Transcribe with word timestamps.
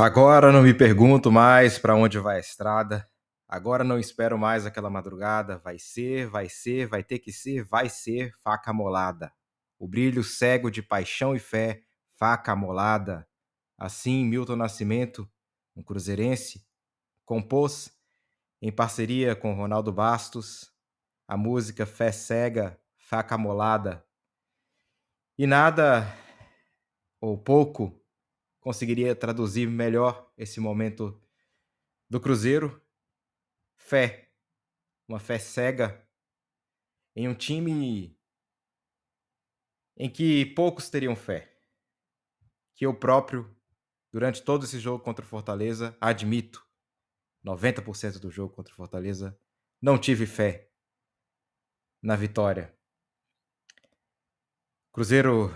Agora 0.00 0.52
não 0.52 0.62
me 0.62 0.72
pergunto 0.72 1.28
mais 1.28 1.76
para 1.76 1.96
onde 1.96 2.20
vai 2.20 2.36
a 2.36 2.40
estrada. 2.40 3.04
Agora 3.48 3.82
não 3.82 3.98
espero 3.98 4.38
mais 4.38 4.64
aquela 4.64 4.88
madrugada. 4.88 5.58
Vai 5.58 5.76
ser, 5.76 6.28
vai 6.28 6.48
ser, 6.48 6.86
vai 6.86 7.02
ter 7.02 7.18
que 7.18 7.32
ser, 7.32 7.64
vai 7.64 7.88
ser 7.88 8.32
faca 8.44 8.72
molada. 8.72 9.32
O 9.76 9.88
brilho 9.88 10.22
cego 10.22 10.70
de 10.70 10.84
paixão 10.84 11.34
e 11.34 11.40
fé, 11.40 11.82
faca 12.14 12.54
molada. 12.54 13.26
Assim, 13.76 14.24
Milton 14.24 14.54
Nascimento, 14.54 15.28
um 15.74 15.82
cruzeirense, 15.82 16.64
compôs, 17.24 17.90
em 18.62 18.70
parceria 18.70 19.34
com 19.34 19.52
Ronaldo 19.52 19.92
Bastos, 19.92 20.72
a 21.26 21.36
música 21.36 21.84
Fé 21.84 22.12
Cega, 22.12 22.80
Faca 22.96 23.36
Molada. 23.36 24.04
E 25.36 25.44
nada, 25.44 26.06
ou 27.20 27.36
pouco, 27.36 28.00
conseguiria 28.68 29.16
traduzir 29.16 29.66
melhor 29.66 30.30
esse 30.36 30.60
momento 30.60 31.18
do 32.06 32.20
Cruzeiro. 32.20 32.86
Fé, 33.78 34.30
uma 35.08 35.18
fé 35.18 35.38
cega 35.38 36.06
em 37.16 37.26
um 37.26 37.34
time 37.34 38.14
em 39.96 40.10
que 40.10 40.44
poucos 40.54 40.90
teriam 40.90 41.16
fé. 41.16 41.58
Que 42.76 42.84
eu 42.84 42.92
próprio, 42.92 43.56
durante 44.12 44.42
todo 44.42 44.66
esse 44.66 44.78
jogo 44.78 45.02
contra 45.02 45.24
o 45.24 45.28
Fortaleza, 45.28 45.96
admito, 45.98 46.62
90% 47.42 48.18
do 48.18 48.30
jogo 48.30 48.54
contra 48.54 48.74
o 48.74 48.76
Fortaleza, 48.76 49.40
não 49.80 49.98
tive 49.98 50.26
fé 50.26 50.70
na 52.02 52.16
vitória. 52.16 52.78
Cruzeiro 54.92 55.48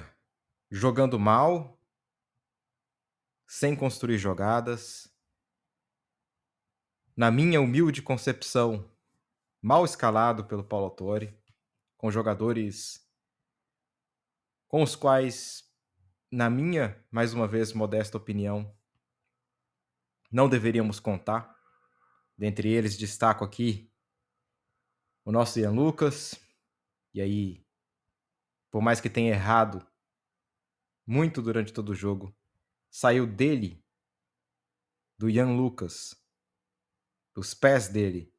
jogando 0.71 1.21
mal, 1.21 1.79
sem 3.53 3.77
construir 3.77 4.17
jogadas. 4.17 5.15
Na 7.15 7.31
minha 7.31 7.61
humilde 7.61 8.01
concepção, 8.01 8.91
mal 9.61 9.85
escalado 9.85 10.47
pelo 10.47 10.65
Paulo 10.65 10.87
Autori, 10.87 11.39
com 11.99 12.11
jogadores 12.11 13.07
com 14.67 14.83
os 14.83 14.97
quais, 14.97 15.71
na 16.31 16.49
minha, 16.49 16.99
mais 17.11 17.35
uma 17.35 17.47
vez, 17.47 17.75
modesta 17.75 18.17
opinião, 18.17 18.75
não 20.31 20.49
deveríamos 20.49 20.99
contar. 20.99 21.55
Dentre 22.39 22.71
eles, 22.73 22.97
destaco 22.97 23.45
aqui 23.45 23.93
o 25.27 25.31
nosso 25.31 25.61
Ian 25.61 25.73
Lucas, 25.73 26.41
e 27.13 27.21
aí, 27.21 27.67
por 28.71 28.81
mais 28.81 28.99
que 28.99 29.11
tenha 29.11 29.35
errado 29.35 29.87
muito 31.07 31.43
durante 31.43 31.71
todo 31.71 31.91
o 31.91 31.95
jogo, 31.95 32.35
saiu 32.93 33.27
dele, 33.27 33.83
do 35.17 35.31
Ian 35.31 35.57
Lucas, 35.57 36.15
dos 37.35 37.55
pés 37.55 37.89
dele, 37.89 38.31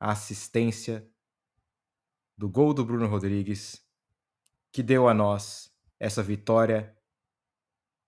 a 0.00 0.10
assistência 0.10 1.08
do 2.36 2.48
gol 2.48 2.74
do 2.74 2.84
Bruno 2.84 3.06
Rodrigues, 3.06 3.86
que 4.72 4.82
deu 4.82 5.08
a 5.08 5.14
nós 5.14 5.72
essa 5.98 6.24
vitória 6.24 6.98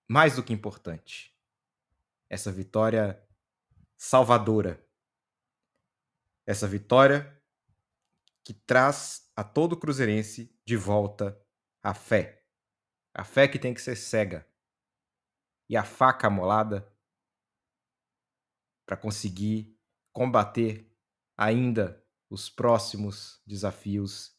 mais 0.05 0.35
do 0.35 0.43
que 0.43 0.51
importante. 0.51 1.33
Essa 2.29 2.51
vitória 2.51 3.25
salvadora. 3.95 4.85
Essa 6.45 6.67
vitória 6.67 7.41
que 8.43 8.53
traz 8.53 9.31
a 9.37 9.43
todo 9.43 9.77
cruzeirense 9.77 10.53
de 10.65 10.75
volta 10.75 11.41
a 11.81 11.93
fé. 11.93 12.45
A 13.13 13.23
fé 13.23 13.47
que 13.47 13.59
tem 13.59 13.73
que 13.73 13.81
ser 13.81 13.95
cega 13.95 14.52
e 15.69 15.77
a 15.77 15.83
faca 15.83 16.29
molada 16.29 16.91
para 18.85 18.97
conseguir 18.97 19.77
combater 20.11 20.91
ainda 21.37 22.03
os 22.29 22.49
próximos 22.49 23.41
desafios, 23.45 24.35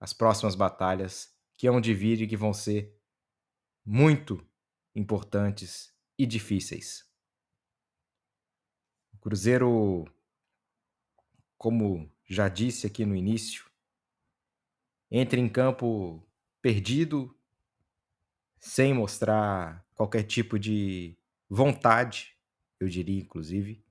as 0.00 0.12
próximas 0.12 0.54
batalhas 0.54 1.34
que 1.56 1.66
hão 1.66 1.80
de 1.80 1.94
vir 1.94 2.22
e 2.22 2.26
que 2.26 2.36
vão 2.36 2.52
ser 2.52 3.00
muito 3.84 4.46
importantes 4.94 5.94
e 6.18 6.26
difíceis. 6.26 7.04
O 9.12 9.18
Cruzeiro, 9.18 10.04
como 11.58 12.10
já 12.26 12.48
disse 12.48 12.86
aqui 12.86 13.04
no 13.04 13.14
início, 13.14 13.70
entra 15.10 15.38
em 15.38 15.48
campo 15.48 16.26
perdido, 16.62 17.38
sem 18.58 18.94
mostrar 18.94 19.83
qualquer 19.94 20.24
tipo 20.24 20.58
de 20.58 21.16
vontade, 21.48 22.36
eu 22.80 22.88
diria, 22.88 23.20
inclusive. 23.20 23.82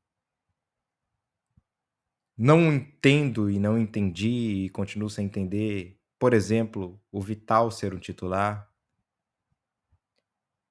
Não 2.38 2.74
entendo 2.74 3.50
e 3.50 3.60
não 3.60 3.78
entendi 3.78 4.66
e 4.66 4.70
continuo 4.70 5.10
sem 5.10 5.26
entender, 5.26 6.00
por 6.18 6.34
exemplo, 6.34 7.00
o 7.12 7.22
Vital 7.22 7.70
ser 7.70 7.94
um 7.94 8.00
titular, 8.00 8.70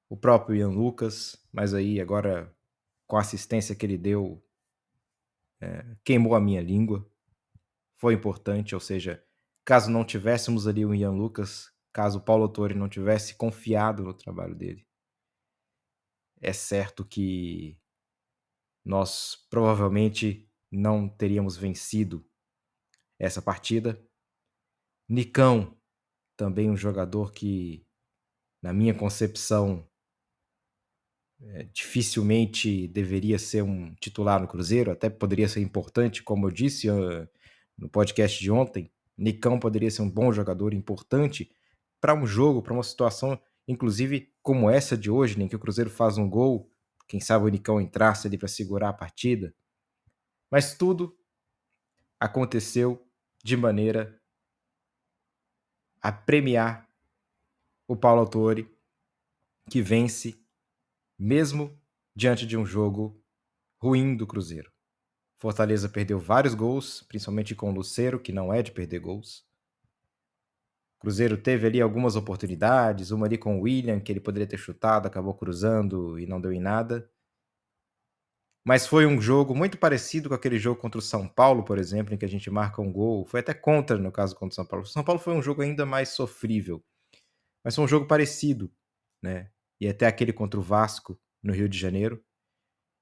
o 0.09 0.17
próprio 0.17 0.57
Ian 0.57 0.71
Lucas, 0.71 1.43
mas 1.53 1.73
aí 1.73 2.01
agora 2.01 2.55
com 3.07 3.17
a 3.17 3.21
assistência 3.21 3.75
que 3.75 3.87
ele 3.87 3.97
deu, 3.97 4.43
é, 5.61 5.85
queimou 6.05 6.35
a 6.35 6.41
minha 6.41 6.61
língua. 6.61 7.07
Foi 7.97 8.15
importante, 8.15 8.75
ou 8.75 8.81
seja, 8.81 9.23
caso 9.65 9.91
não 9.91 10.05
tivéssemos 10.05 10.67
ali 10.67 10.85
o 10.85 10.95
Ian 10.95 11.13
Lucas, 11.13 11.71
caso 11.93 12.19
o 12.19 12.23
Paulo 12.23 12.49
Torre 12.49 12.75
não 12.75 12.89
tivesse 12.89 13.35
confiado 13.37 14.03
no 14.03 14.13
trabalho 14.13 14.55
dele, 14.55 14.87
é 16.43 16.53
certo 16.53 17.05
que 17.05 17.79
nós 18.85 19.47
provavelmente 19.49 20.51
não 20.71 21.09
teríamos 21.09 21.57
vencido 21.57 22.27
essa 23.19 23.41
partida. 23.41 24.05
Nicão, 25.09 25.79
também 26.37 26.69
um 26.69 26.77
jogador 26.77 27.33
que, 27.33 27.87
na 28.61 28.73
minha 28.73 28.93
concepção, 28.93 29.89
é, 31.41 31.65
dificilmente 31.65 32.89
deveria 32.89 33.39
ser 33.39 33.63
um 33.63 33.95
titular 33.95 34.41
no 34.41 34.49
Cruzeiro, 34.49 34.91
até 34.91 35.09
poderia 35.09 35.49
ser 35.49 35.61
importante, 35.61 36.23
como 36.23 36.47
eu 36.47 36.51
disse 36.51 36.91
uh, 36.91 37.29
no 37.77 37.89
podcast 37.89 38.41
de 38.41 38.51
ontem. 38.51 38.91
Nicão 39.17 39.59
poderia 39.59 39.91
ser 39.91 40.03
um 40.03 40.11
bom 40.11 40.33
jogador, 40.33 40.75
importante 40.75 41.51
para 42.01 42.15
um 42.15 42.27
jogo, 42.27 42.63
para 42.63 42.73
uma 42.73 42.83
situação 42.83 43.41
inclusive 43.67 44.33
como 44.43 44.69
essa 44.69 44.97
de 44.97 45.11
hoje, 45.11 45.39
né, 45.39 45.45
em 45.45 45.49
que 45.49 45.57
o 45.57 45.59
Cruzeiro 45.59 45.91
faz 45.91 46.19
um 46.19 46.29
gol, 46.29 46.71
quem 47.07 47.21
sabe 47.21 47.45
o 47.45 47.49
Nicão 47.49 47.81
entrasse 47.81 48.27
ali 48.27 48.39
para 48.39 48.49
segurar 48.49 48.89
a 48.89 48.95
partida. 48.95 49.55
Mas 50.51 50.75
tudo 50.75 51.17
aconteceu 52.19 53.07
de 53.43 53.57
maneira 53.57 54.21
a 56.01 56.11
premiar 56.11 56.89
o 57.87 57.97
Paulo 57.97 58.21
Autori, 58.21 58.69
que 59.71 59.81
vence 59.81 60.41
mesmo 61.19 61.79
diante 62.15 62.47
de 62.47 62.57
um 62.57 62.67
jogo 62.67 63.23
ruim 63.79 64.17
do 64.17 64.27
Cruzeiro. 64.27 64.73
Fortaleza 65.39 65.89
perdeu 65.89 66.19
vários 66.19 66.55
gols, 66.55 67.03
principalmente 67.03 67.55
com 67.55 67.71
o 67.71 67.75
Luceiro, 67.75 68.21
que 68.21 68.33
não 68.33 68.53
é 68.53 68.63
de 68.63 68.71
perder 68.71 69.01
gols. 69.01 69.45
Cruzeiro 71.03 71.37
teve 71.37 71.67
ali 71.67 71.81
algumas 71.81 72.15
oportunidades, 72.15 73.11
uma 73.11 73.27
ali 73.27 73.37
com 73.37 73.59
o 73.59 73.63
William, 73.63 73.99
que 73.99 74.13
ele 74.13 74.21
poderia 74.21 74.47
ter 74.47 74.57
chutado, 74.57 75.09
acabou 75.09 75.35
cruzando 75.35 76.17
e 76.17 76.27
não 76.27 76.41
deu 76.41 76.53
em 76.53 76.61
nada. 76.61 77.11
Mas 78.65 78.87
foi 78.87 79.05
um 79.05 79.21
jogo 79.21 79.53
muito 79.53 79.77
parecido 79.79 80.29
com 80.29 80.37
aquele 80.37 80.61
jogo 80.61 80.81
contra 80.81 81.01
o 81.01 81.03
São 81.03 81.27
Paulo, 81.27 81.65
por 81.65 81.77
exemplo, 81.77 82.15
em 82.15 82.17
que 82.17 82.25
a 82.25 82.29
gente 82.29 82.49
marca 82.49 82.81
um 82.81 82.93
gol. 82.93 83.27
Foi 83.27 83.41
até 83.41 83.53
contra 83.53 83.99
no 83.99 84.13
caso 84.13 84.37
contra 84.37 84.53
o 84.53 84.55
São 84.55 84.65
Paulo. 84.65 84.85
O 84.85 84.89
São 84.89 85.03
Paulo 85.03 85.21
foi 85.21 85.35
um 85.35 85.43
jogo 85.43 85.61
ainda 85.63 85.85
mais 85.85 86.11
sofrível. 86.11 86.81
Mas 87.65 87.75
foi 87.75 87.85
um 87.85 87.89
jogo 87.89 88.07
parecido, 88.07 88.73
né? 89.21 89.51
E 89.81 89.89
até 89.89 90.07
aquele 90.07 90.33
contra 90.33 90.61
o 90.61 90.63
Vasco, 90.63 91.19
no 91.43 91.53
Rio 91.53 91.69
de 91.69 91.77
Janeiro, 91.77 92.25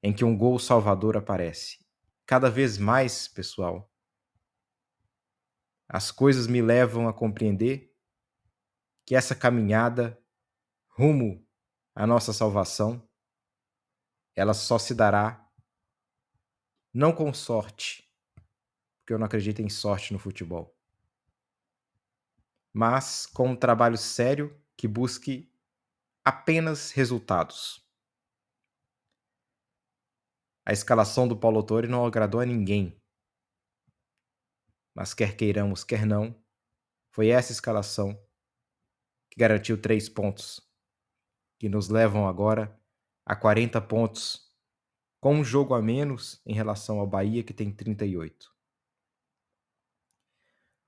em 0.03 0.15
que 0.15 0.25
um 0.25 0.35
gol 0.35 0.59
salvador 0.59 1.19
aparece. 1.19 1.85
Cada 2.25 2.49
vez 2.49 2.79
mais, 2.79 3.29
pessoal, 3.29 3.93
as 5.87 6.11
coisas 6.11 6.47
me 6.47 6.63
levam 6.63 7.07
a 7.07 7.13
compreender 7.13 7.90
que 9.11 9.17
essa 9.17 9.35
caminhada 9.35 10.17
rumo 10.87 11.45
à 11.97 12.07
nossa 12.07 12.33
salvação, 12.33 13.05
ela 14.37 14.55
só 14.55 14.79
se 14.79 14.95
dará 14.95 15.53
não 16.95 17.13
com 17.13 17.35
sorte, 17.35 18.09
porque 19.01 19.13
eu 19.13 19.19
não 19.19 19.27
acredito 19.27 19.61
em 19.61 19.69
sorte 19.69 20.13
no 20.13 20.19
futebol, 20.21 20.79
mas 22.73 23.27
com 23.27 23.49
um 23.49 23.57
trabalho 23.57 23.99
sério 23.99 24.57
que 24.77 24.87
busque 24.87 25.53
apenas 26.25 26.93
resultados. 26.93 27.85
A 30.65 30.73
escalação 30.73 31.27
do 31.27 31.37
Paulo 31.37 31.65
Torre 31.65 31.89
não 31.89 32.07
agradou 32.07 32.41
a 32.41 32.47
ninguém. 32.47 32.97
Mas 34.95 35.13
quer 35.13 35.37
queiramos, 35.37 35.83
quer 35.83 36.07
não, 36.07 36.41
foi 37.11 37.31
essa 37.31 37.51
escalação 37.51 38.30
que 39.31 39.39
garantiu 39.39 39.81
três 39.81 40.09
pontos, 40.09 40.61
que 41.59 41.69
nos 41.69 41.89
levam 41.89 42.27
agora 42.27 42.79
a 43.25 43.37
40 43.37 43.81
pontos 43.83 44.51
com 45.21 45.37
um 45.37 45.45
jogo 45.45 45.75
a 45.75 45.83
menos 45.83 46.41
em 46.45 46.55
relação 46.55 46.99
ao 46.99 47.07
Bahia, 47.07 47.45
que 47.45 47.55
tem 47.55 47.71
38. 47.71 48.51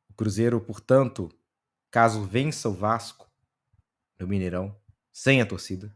O 0.09 0.15
Cruzeiro, 0.15 0.61
portanto, 0.61 1.29
caso 1.91 2.25
vença 2.25 2.69
o 2.69 2.75
Vasco 2.75 3.31
no 4.19 4.27
Mineirão, 4.27 4.75
sem 5.12 5.41
a 5.41 5.47
torcida, 5.47 5.94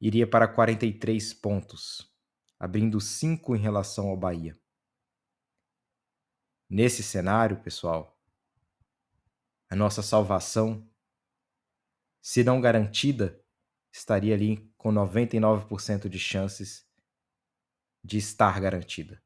iria 0.00 0.28
para 0.28 0.48
43 0.48 1.32
pontos, 1.34 2.12
abrindo 2.58 3.00
5 3.00 3.54
em 3.54 3.60
relação 3.60 4.08
ao 4.08 4.16
Bahia. 4.16 4.58
Nesse 6.68 7.02
cenário, 7.02 7.62
pessoal, 7.62 8.13
a 9.74 9.76
nossa 9.76 10.02
salvação, 10.02 10.88
se 12.22 12.44
não 12.44 12.60
garantida, 12.60 13.44
estaria 13.92 14.32
ali 14.32 14.72
com 14.76 14.92
99% 14.92 16.08
de 16.08 16.16
chances 16.16 16.86
de 18.02 18.16
estar 18.16 18.60
garantida. 18.60 19.20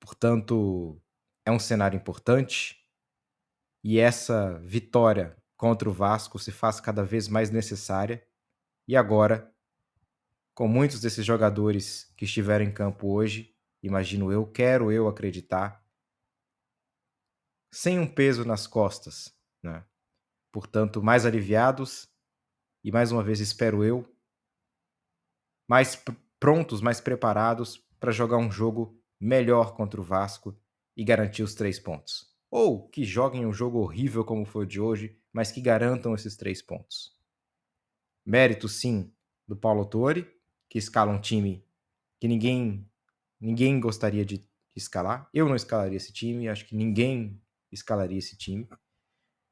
Portanto, 0.00 0.98
é 1.44 1.52
um 1.52 1.58
cenário 1.58 1.98
importante 1.98 2.88
e 3.84 3.98
essa 3.98 4.58
vitória 4.60 5.36
contra 5.58 5.90
o 5.90 5.92
Vasco 5.92 6.38
se 6.38 6.50
faz 6.50 6.80
cada 6.80 7.04
vez 7.04 7.28
mais 7.28 7.50
necessária. 7.50 8.26
E 8.88 8.96
agora, 8.96 9.54
com 10.54 10.66
muitos 10.66 11.02
desses 11.02 11.26
jogadores 11.26 12.10
que 12.16 12.24
estiveram 12.24 12.64
em 12.64 12.72
campo 12.72 13.12
hoje, 13.12 13.54
imagino 13.82 14.32
eu, 14.32 14.46
quero 14.46 14.90
eu 14.90 15.06
acreditar, 15.06 15.81
sem 17.72 17.98
um 17.98 18.06
peso 18.06 18.44
nas 18.44 18.66
costas, 18.66 19.34
né? 19.62 19.84
Portanto, 20.52 21.02
mais 21.02 21.24
aliviados 21.24 22.06
e 22.84 22.92
mais 22.92 23.10
uma 23.10 23.22
vez 23.22 23.40
espero 23.40 23.82
eu, 23.82 24.06
mais 25.66 26.00
prontos, 26.38 26.82
mais 26.82 27.00
preparados 27.00 27.82
para 27.98 28.12
jogar 28.12 28.36
um 28.36 28.50
jogo 28.50 29.00
melhor 29.18 29.74
contra 29.74 30.00
o 30.00 30.04
Vasco 30.04 30.54
e 30.94 31.02
garantir 31.02 31.42
os 31.42 31.54
três 31.54 31.78
pontos. 31.78 32.30
Ou 32.50 32.88
que 32.88 33.04
joguem 33.04 33.46
um 33.46 33.52
jogo 33.52 33.78
horrível 33.78 34.24
como 34.24 34.44
foi 34.44 34.64
o 34.64 34.68
de 34.68 34.78
hoje, 34.78 35.18
mas 35.32 35.50
que 35.50 35.62
garantam 35.62 36.14
esses 36.14 36.36
três 36.36 36.60
pontos. 36.60 37.16
Mérito 38.26 38.68
sim 38.68 39.10
do 39.48 39.56
Paulo 39.56 39.86
Torre, 39.86 40.30
que 40.68 40.78
escala 40.78 41.10
um 41.10 41.20
time 41.20 41.64
que 42.20 42.28
ninguém 42.28 42.86
ninguém 43.40 43.80
gostaria 43.80 44.24
de 44.24 44.46
escalar. 44.76 45.28
Eu 45.34 45.48
não 45.48 45.56
escalaria 45.56 45.96
esse 45.96 46.12
time, 46.12 46.48
acho 46.48 46.66
que 46.66 46.76
ninguém 46.76 47.41
escalaria 47.72 48.18
esse 48.18 48.36
time. 48.36 48.68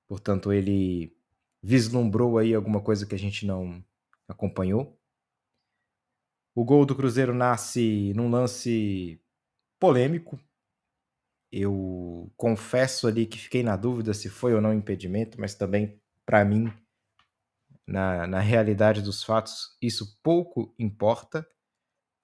Portanto, 0.07 0.53
ele 0.53 1.17
vislumbrou 1.63 2.39
aí 2.39 2.55
alguma 2.55 2.81
coisa 2.81 3.07
que 3.07 3.15
a 3.15 3.19
gente 3.19 3.47
não 3.47 3.85
acompanhou. 4.29 4.99
O 6.55 6.65
gol 6.65 6.85
do 6.85 6.95
Cruzeiro 6.95 7.35
nasce 7.35 8.13
num 8.15 8.31
lance 8.31 9.21
polêmico. 9.79 10.39
Eu 11.53 12.33
confesso 12.37 13.07
ali 13.07 13.27
que 13.27 13.39
fiquei 13.39 13.63
na 13.63 13.77
dúvida 13.77 14.15
se 14.15 14.29
foi 14.29 14.55
ou 14.55 14.61
não 14.61 14.73
impedimento, 14.73 15.41
mas 15.41 15.55
também, 15.55 16.01
para 16.25 16.45
mim, 16.45 16.73
na, 17.87 18.27
na 18.27 18.41
realidade 18.41 19.03
dos 19.03 19.23
fatos, 19.23 19.77
isso 19.83 20.19
pouco 20.23 20.73
importa, 20.79 21.47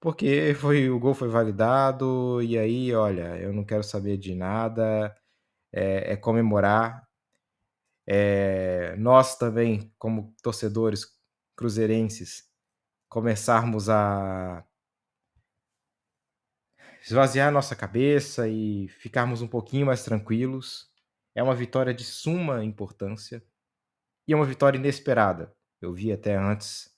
porque 0.01 0.55
foi 0.55 0.89
o 0.89 0.99
gol 0.99 1.15
foi 1.15 1.29
validado, 1.29 2.41
e 2.43 2.57
aí, 2.57 2.95
olha, 2.95 3.37
eu 3.39 3.53
não 3.53 3.65
quero 3.65 3.83
saber 3.83 4.17
de 4.17 4.35
nada, 4.35 5.15
é, 5.77 6.13
é 6.13 6.17
comemorar 6.17 7.07
é, 8.07 8.95
nós 8.97 9.37
também, 9.37 9.93
como 9.99 10.35
torcedores 10.43 11.07
cruzeirenses, 11.57 12.45
começarmos 13.09 13.89
a 13.89 14.65
esvaziar 17.03 17.53
nossa 17.53 17.75
cabeça 17.75 18.49
e 18.49 18.89
ficarmos 18.89 19.43
um 19.43 19.49
pouquinho 19.49 19.87
mais 19.87 20.05
tranquilos. 20.05 20.89
É 21.35 21.43
uma 21.43 21.55
vitória 21.55 21.93
de 21.93 22.05
suma 22.05 22.65
importância 22.65 23.43
e 24.29 24.33
é 24.33 24.37
uma 24.37 24.47
vitória 24.47 24.79
inesperada. 24.79 25.55
Eu 25.81 25.93
vi 25.93 26.13
até 26.13 26.37
antes 26.37 26.91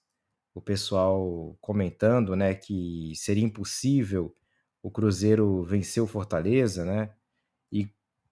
o 0.54 0.60
pessoal 0.60 1.56
comentando, 1.60 2.36
né, 2.36 2.54
que 2.54 3.12
seria 3.16 3.44
impossível 3.44 4.34
o 4.82 4.90
Cruzeiro 4.90 5.62
vencer 5.64 6.02
o 6.02 6.06
Fortaleza, 6.06 6.84
né? 6.84 7.14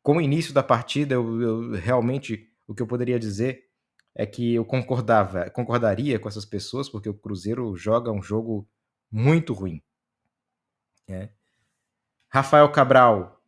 Com 0.06 0.18
o 0.18 0.20
início 0.20 0.54
da 0.54 0.62
partida, 0.62 1.16
eu, 1.16 1.42
eu 1.42 1.70
realmente 1.72 2.48
o 2.64 2.72
que 2.72 2.80
eu 2.80 2.86
poderia 2.86 3.18
dizer 3.18 3.64
é 4.14 4.24
que 4.24 4.54
eu 4.54 4.64
concordava, 4.64 5.50
concordaria 5.50 6.16
com 6.16 6.28
essas 6.28 6.44
pessoas, 6.44 6.88
porque 6.88 7.08
o 7.08 7.14
Cruzeiro 7.14 7.74
joga 7.74 8.12
um 8.12 8.22
jogo 8.22 8.68
muito 9.10 9.52
ruim. 9.52 9.82
Né? 11.08 11.30
Rafael 12.28 12.70
Cabral, 12.70 13.42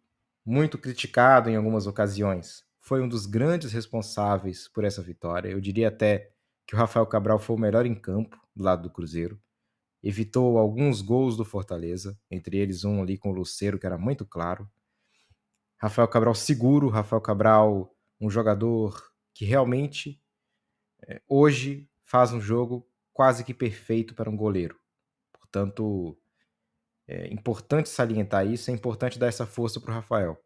muito 0.44 0.76
criticado 0.76 1.48
em 1.48 1.54
algumas 1.54 1.86
ocasiões, 1.86 2.64
foi 2.80 3.00
um 3.00 3.08
dos 3.08 3.24
grandes 3.24 3.72
responsáveis 3.72 4.66
por 4.66 4.82
essa 4.82 5.00
vitória. 5.00 5.50
Eu 5.50 5.60
diria 5.60 5.86
até 5.86 6.32
que 6.66 6.74
o 6.74 6.76
Rafael 6.76 7.06
Cabral 7.06 7.38
foi 7.38 7.54
o 7.54 7.60
melhor 7.60 7.86
em 7.86 7.94
campo 7.94 8.36
do 8.56 8.64
lado 8.64 8.82
do 8.82 8.90
Cruzeiro. 8.90 9.40
Evitou 10.02 10.58
alguns 10.58 11.02
gols 11.02 11.36
do 11.36 11.44
Fortaleza, 11.44 12.18
entre 12.28 12.58
eles 12.58 12.84
um 12.84 13.00
ali 13.00 13.16
com 13.16 13.30
o 13.30 13.32
Luceiro, 13.32 13.78
que 13.78 13.86
era 13.86 13.96
muito 13.96 14.26
claro. 14.26 14.68
Rafael 15.78 16.08
Cabral 16.08 16.34
seguro, 16.34 16.88
Rafael 16.88 17.20
Cabral 17.20 17.94
um 18.20 18.28
jogador 18.28 19.12
que 19.32 19.44
realmente 19.44 20.20
é, 21.06 21.22
hoje 21.28 21.88
faz 22.02 22.32
um 22.32 22.40
jogo 22.40 22.88
quase 23.12 23.44
que 23.44 23.54
perfeito 23.54 24.14
para 24.14 24.30
um 24.30 24.36
goleiro. 24.36 24.78
Portanto, 25.32 26.18
é 27.06 27.32
importante 27.32 27.88
salientar 27.88 28.46
isso, 28.46 28.70
é 28.70 28.74
importante 28.74 29.18
dar 29.18 29.28
essa 29.28 29.46
força 29.46 29.80
para 29.80 29.90
o 29.90 29.94
Rafael, 29.94 30.36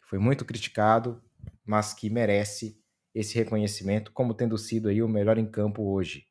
que 0.00 0.08
foi 0.08 0.18
muito 0.18 0.44
criticado, 0.44 1.22
mas 1.64 1.92
que 1.92 2.08
merece 2.08 2.80
esse 3.14 3.34
reconhecimento 3.34 4.12
como 4.12 4.34
tendo 4.34 4.56
sido 4.56 4.88
aí 4.88 5.02
o 5.02 5.08
melhor 5.08 5.38
em 5.38 5.50
campo 5.50 5.82
hoje. 5.82 6.28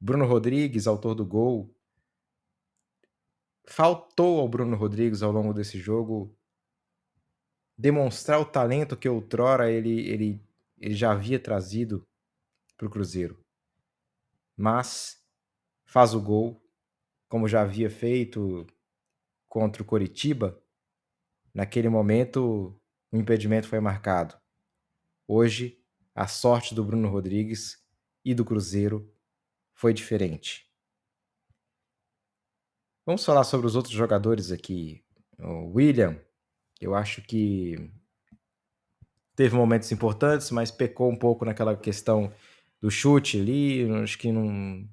Bruno 0.00 0.26
Rodrigues, 0.26 0.86
autor 0.86 1.14
do 1.14 1.24
gol, 1.24 1.74
faltou 3.66 4.40
ao 4.40 4.48
Bruno 4.48 4.76
Rodrigues 4.76 5.22
ao 5.22 5.30
longo 5.30 5.54
desse 5.54 5.78
jogo 5.78 6.36
demonstrar 7.80 8.38
o 8.38 8.44
talento 8.44 8.94
que 8.94 9.08
outrora 9.08 9.70
ele, 9.70 10.06
ele, 10.06 10.42
ele 10.78 10.94
já 10.94 11.12
havia 11.12 11.40
trazido 11.40 12.06
para 12.76 12.86
o 12.86 12.90
Cruzeiro. 12.90 13.42
Mas 14.54 15.24
faz 15.86 16.12
o 16.12 16.20
gol, 16.20 16.62
como 17.26 17.48
já 17.48 17.62
havia 17.62 17.88
feito 17.88 18.66
contra 19.48 19.82
o 19.82 19.86
Coritiba. 19.86 20.62
Naquele 21.54 21.88
momento, 21.88 22.78
o 23.10 23.16
impedimento 23.16 23.66
foi 23.66 23.80
marcado. 23.80 24.38
Hoje, 25.26 25.82
a 26.14 26.26
sorte 26.26 26.74
do 26.74 26.84
Bruno 26.84 27.08
Rodrigues 27.08 27.82
e 28.22 28.34
do 28.34 28.44
Cruzeiro 28.44 29.10
foi 29.72 29.94
diferente. 29.94 30.70
Vamos 33.06 33.24
falar 33.24 33.44
sobre 33.44 33.66
os 33.66 33.74
outros 33.74 33.94
jogadores 33.94 34.52
aqui. 34.52 35.02
O 35.38 35.72
William 35.76 36.20
eu 36.80 36.94
acho 36.94 37.22
que 37.22 37.90
teve 39.36 39.54
momentos 39.54 39.90
importantes, 39.92 40.50
mas 40.50 40.70
pecou 40.70 41.10
um 41.10 41.16
pouco 41.16 41.44
naquela 41.44 41.76
questão 41.76 42.32
do 42.80 42.90
chute 42.90 43.38
ali, 43.38 43.90
acho 44.02 44.18
que 44.18 44.32
não, 44.32 44.88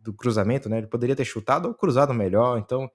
do 0.00 0.12
cruzamento, 0.12 0.68
né? 0.68 0.78
Ele 0.78 0.86
poderia 0.86 1.16
ter 1.16 1.24
chutado 1.24 1.68
ou 1.68 1.74
cruzado 1.74 2.14
melhor, 2.14 2.58
então 2.58 2.90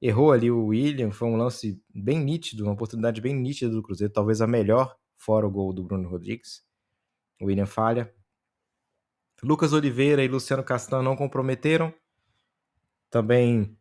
errou 0.00 0.32
ali 0.32 0.50
o 0.50 0.66
William, 0.66 1.10
foi 1.10 1.28
um 1.28 1.36
lance 1.36 1.82
bem 1.92 2.18
nítido, 2.18 2.64
uma 2.64 2.72
oportunidade 2.72 3.20
bem 3.20 3.34
nítida 3.34 3.70
do 3.70 3.82
Cruzeiro, 3.82 4.12
talvez 4.12 4.40
a 4.40 4.46
melhor 4.46 4.96
fora 5.16 5.46
o 5.46 5.50
gol 5.50 5.72
do 5.72 5.84
Bruno 5.84 6.08
Rodrigues. 6.08 6.62
O 7.40 7.46
William 7.46 7.66
falha. 7.66 8.12
Lucas 9.42 9.72
Oliveira 9.72 10.24
e 10.24 10.28
Luciano 10.28 10.62
Castan 10.62 11.02
não 11.02 11.16
comprometeram. 11.16 11.92
Também 13.10 13.76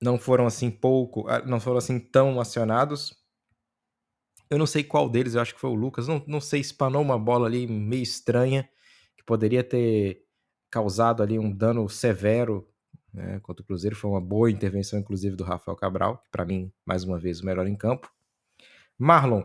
não 0.00 0.18
foram 0.18 0.46
assim 0.46 0.70
pouco, 0.70 1.28
ah, 1.28 1.40
não 1.44 1.60
foram 1.60 1.78
assim 1.78 1.98
tão 1.98 2.40
acionados. 2.40 3.14
Eu 4.50 4.58
não 4.58 4.66
sei 4.66 4.82
qual 4.82 5.08
deles, 5.08 5.34
eu 5.34 5.42
acho 5.42 5.54
que 5.54 5.60
foi 5.60 5.70
o 5.70 5.74
Lucas, 5.74 6.08
não, 6.08 6.22
não 6.26 6.40
sei, 6.40 6.60
espanou 6.60 7.02
uma 7.02 7.18
bola 7.18 7.46
ali 7.46 7.66
meio 7.66 8.02
estranha, 8.02 8.68
que 9.16 9.24
poderia 9.24 9.62
ter 9.62 10.24
causado 10.70 11.22
ali 11.22 11.38
um 11.38 11.50
dano 11.50 11.88
severo 11.88 12.66
né, 13.12 13.40
contra 13.40 13.62
o 13.62 13.66
Cruzeiro. 13.66 13.96
Foi 13.96 14.10
uma 14.10 14.20
boa 14.20 14.50
intervenção, 14.50 14.98
inclusive, 14.98 15.36
do 15.36 15.44
Rafael 15.44 15.76
Cabral, 15.76 16.18
que 16.18 16.30
para 16.30 16.44
mim, 16.44 16.72
mais 16.86 17.04
uma 17.04 17.18
vez, 17.18 17.40
o 17.40 17.46
melhor 17.46 17.66
em 17.66 17.76
campo. 17.76 18.10
Marlon, 18.98 19.42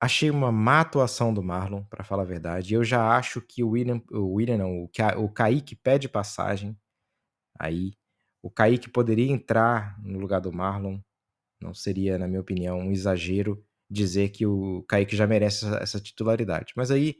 achei 0.00 0.30
uma 0.30 0.52
má 0.52 0.80
atuação 0.80 1.34
do 1.34 1.42
Marlon, 1.42 1.82
para 1.84 2.04
falar 2.04 2.22
a 2.22 2.26
verdade. 2.26 2.74
Eu 2.74 2.84
já 2.84 3.16
acho 3.16 3.40
que 3.40 3.64
o 3.64 3.70
William, 3.70 4.00
o 4.10 4.34
William 4.34 4.58
não, 4.58 4.84
o, 4.84 4.88
Ka, 4.88 5.18
o 5.18 5.28
Kaique 5.28 5.74
pede 5.74 6.08
passagem 6.08 6.78
aí 7.58 7.92
o 8.42 8.50
Kaique 8.50 8.88
poderia 8.88 9.30
entrar 9.30 10.00
no 10.02 10.18
lugar 10.18 10.40
do 10.40 10.52
Marlon. 10.52 11.00
Não 11.60 11.74
seria, 11.74 12.18
na 12.18 12.28
minha 12.28 12.40
opinião, 12.40 12.78
um 12.78 12.92
exagero 12.92 13.64
dizer 13.88 14.30
que 14.30 14.46
o 14.46 14.84
Kaique 14.88 15.16
já 15.16 15.26
merece 15.26 15.66
essa, 15.80 16.00
titularidade. 16.00 16.72
Mas 16.76 16.90
aí 16.90 17.16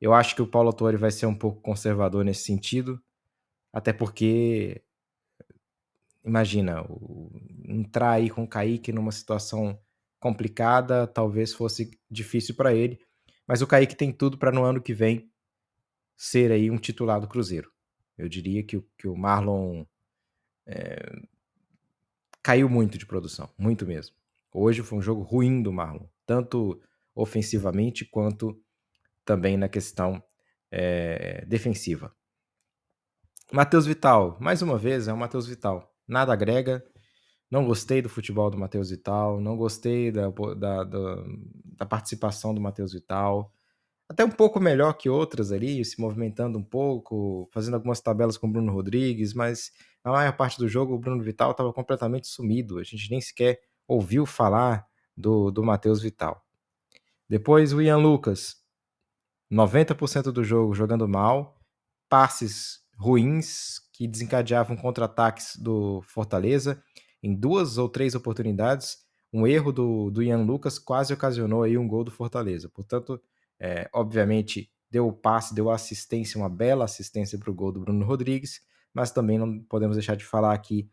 eu 0.00 0.12
acho 0.14 0.34
que 0.34 0.42
o 0.42 0.46
Paulo 0.46 0.68
Autori 0.68 0.96
vai 0.96 1.10
ser 1.10 1.26
um 1.26 1.34
pouco 1.34 1.60
conservador 1.60 2.24
nesse 2.24 2.44
sentido. 2.44 3.00
Até 3.72 3.92
porque, 3.92 4.82
imagina, 6.24 6.84
entrar 7.64 8.12
aí 8.12 8.30
com 8.30 8.44
o 8.44 8.48
Kaique 8.48 8.92
numa 8.92 9.12
situação 9.12 9.78
complicada, 10.18 11.06
talvez 11.06 11.52
fosse 11.52 11.90
difícil 12.10 12.54
para 12.54 12.74
ele. 12.74 12.98
Mas 13.46 13.62
o 13.62 13.66
Kaique 13.66 13.94
tem 13.94 14.12
tudo 14.12 14.38
para 14.38 14.50
no 14.50 14.64
ano 14.64 14.80
que 14.80 14.94
vem 14.94 15.30
ser 16.16 16.50
aí 16.50 16.70
um 16.70 16.78
titular 16.78 17.20
do 17.20 17.28
Cruzeiro. 17.28 17.70
Eu 18.16 18.28
diria 18.28 18.62
que, 18.62 18.82
que 18.98 19.06
o 19.06 19.16
Marlon 19.16 19.84
é, 20.66 20.98
caiu 22.42 22.68
muito 22.68 22.98
de 22.98 23.06
produção, 23.06 23.48
muito 23.56 23.86
mesmo. 23.86 24.14
Hoje 24.52 24.82
foi 24.82 24.98
um 24.98 25.02
jogo 25.02 25.22
ruim 25.22 25.62
do 25.62 25.72
Marlon, 25.72 26.06
tanto 26.24 26.80
ofensivamente 27.14 28.04
quanto 28.04 28.60
também 29.24 29.56
na 29.56 29.68
questão 29.68 30.22
é, 30.70 31.44
defensiva. 31.46 32.14
Matheus 33.52 33.86
Vital, 33.86 34.36
mais 34.40 34.62
uma 34.62 34.76
vez, 34.76 35.08
é 35.08 35.12
o 35.12 35.16
Matheus 35.16 35.46
Vital. 35.46 35.94
Nada 36.06 36.32
agrega. 36.32 36.84
Não 37.50 37.64
gostei 37.64 38.02
do 38.02 38.08
futebol 38.08 38.50
do 38.50 38.58
Matheus 38.58 38.90
Vital, 38.90 39.40
não 39.40 39.56
gostei 39.56 40.10
da, 40.10 40.28
da, 40.28 40.84
da, 40.84 41.24
da 41.64 41.86
participação 41.86 42.52
do 42.52 42.60
Matheus 42.60 42.92
Vital 42.92 43.52
até 44.08 44.24
um 44.24 44.30
pouco 44.30 44.60
melhor 44.60 44.92
que 44.94 45.08
outras 45.08 45.50
ali, 45.50 45.84
se 45.84 46.00
movimentando 46.00 46.58
um 46.58 46.62
pouco, 46.62 47.48
fazendo 47.52 47.74
algumas 47.74 48.00
tabelas 48.00 48.36
com 48.36 48.46
o 48.46 48.50
Bruno 48.50 48.72
Rodrigues, 48.72 49.34
mas 49.34 49.72
na 50.06 50.12
maior 50.12 50.36
parte 50.36 50.56
do 50.56 50.68
jogo 50.68 50.94
o 50.94 50.98
Bruno 50.98 51.20
Vital 51.20 51.50
estava 51.50 51.72
completamente 51.72 52.28
sumido. 52.28 52.78
A 52.78 52.84
gente 52.84 53.10
nem 53.10 53.20
sequer 53.20 53.60
ouviu 53.88 54.24
falar 54.24 54.86
do, 55.16 55.50
do 55.50 55.64
Matheus 55.64 56.00
Vital. 56.00 56.46
Depois 57.28 57.72
o 57.72 57.82
Ian 57.82 57.96
Lucas, 57.96 58.54
90% 59.50 60.30
do 60.30 60.44
jogo 60.44 60.74
jogando 60.74 61.08
mal, 61.08 61.60
passes 62.08 62.84
ruins 62.96 63.80
que 63.92 64.06
desencadeavam 64.06 64.76
contra-ataques 64.76 65.56
do 65.56 66.00
Fortaleza 66.02 66.80
em 67.20 67.34
duas 67.34 67.76
ou 67.76 67.88
três 67.88 68.14
oportunidades. 68.14 68.98
Um 69.32 69.44
erro 69.44 69.72
do, 69.72 70.08
do 70.12 70.22
Ian 70.22 70.42
Lucas 70.42 70.78
quase 70.78 71.12
ocasionou 71.12 71.64
aí 71.64 71.76
um 71.76 71.88
gol 71.88 72.04
do 72.04 72.12
Fortaleza. 72.12 72.68
Portanto, 72.68 73.20
é, 73.58 73.90
obviamente, 73.92 74.70
deu 74.88 75.08
o 75.08 75.12
passe, 75.12 75.52
deu 75.52 75.68
assistência, 75.68 76.38
uma 76.38 76.48
bela 76.48 76.84
assistência 76.84 77.36
para 77.36 77.50
o 77.50 77.54
gol 77.54 77.72
do 77.72 77.80
Bruno 77.80 78.06
Rodrigues, 78.06 78.60
mas 78.96 79.10
também 79.10 79.36
não 79.36 79.60
podemos 79.60 79.94
deixar 79.94 80.16
de 80.16 80.24
falar 80.24 80.54
aqui 80.54 80.88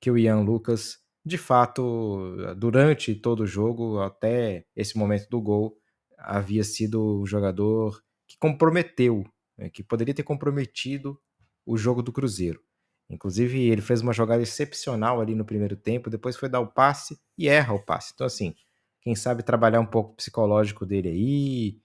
que 0.00 0.10
o 0.10 0.18
Ian 0.18 0.40
Lucas, 0.40 0.98
de 1.24 1.38
fato, 1.38 2.34
durante 2.56 3.14
todo 3.14 3.44
o 3.44 3.46
jogo, 3.46 4.00
até 4.00 4.66
esse 4.74 4.98
momento 4.98 5.28
do 5.28 5.40
gol, 5.40 5.78
havia 6.18 6.64
sido 6.64 7.20
o 7.20 7.24
jogador 7.24 8.02
que 8.26 8.36
comprometeu, 8.36 9.24
né, 9.56 9.70
que 9.70 9.84
poderia 9.84 10.12
ter 10.12 10.24
comprometido 10.24 11.16
o 11.64 11.76
jogo 11.76 12.02
do 12.02 12.12
Cruzeiro. 12.12 12.60
Inclusive, 13.08 13.60
ele 13.60 13.80
fez 13.80 14.00
uma 14.00 14.12
jogada 14.12 14.42
excepcional 14.42 15.20
ali 15.20 15.36
no 15.36 15.44
primeiro 15.44 15.76
tempo, 15.76 16.10
depois 16.10 16.36
foi 16.36 16.48
dar 16.48 16.58
o 16.58 16.66
passe 16.66 17.16
e 17.38 17.46
erra 17.48 17.74
o 17.74 17.84
passe. 17.84 18.10
Então, 18.12 18.26
assim, 18.26 18.56
quem 19.00 19.14
sabe 19.14 19.44
trabalhar 19.44 19.78
um 19.78 19.86
pouco 19.86 20.14
o 20.14 20.16
psicológico 20.16 20.84
dele 20.84 21.10
aí, 21.10 21.80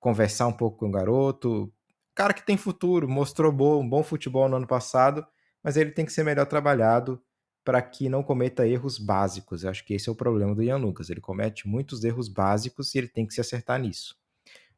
conversar 0.00 0.48
um 0.48 0.52
pouco 0.52 0.78
com 0.78 0.88
o 0.88 0.90
garoto. 0.90 1.72
Cara 2.14 2.32
que 2.32 2.44
tem 2.44 2.56
futuro, 2.56 3.08
mostrou 3.08 3.50
bom, 3.50 3.80
um 3.80 3.88
bom 3.88 4.02
futebol 4.02 4.48
no 4.48 4.56
ano 4.56 4.66
passado, 4.66 5.26
mas 5.62 5.76
ele 5.76 5.90
tem 5.90 6.04
que 6.04 6.12
ser 6.12 6.24
melhor 6.24 6.46
trabalhado 6.46 7.20
para 7.64 7.80
que 7.80 8.08
não 8.08 8.22
cometa 8.22 8.68
erros 8.68 8.98
básicos. 8.98 9.64
Eu 9.64 9.70
acho 9.70 9.84
que 9.84 9.94
esse 9.94 10.08
é 10.08 10.12
o 10.12 10.14
problema 10.14 10.54
do 10.54 10.62
Ian 10.62 10.76
Lucas. 10.76 11.10
Ele 11.10 11.20
comete 11.20 11.66
muitos 11.66 12.04
erros 12.04 12.28
básicos 12.28 12.94
e 12.94 12.98
ele 12.98 13.08
tem 13.08 13.26
que 13.26 13.34
se 13.34 13.40
acertar 13.40 13.80
nisso. 13.80 14.16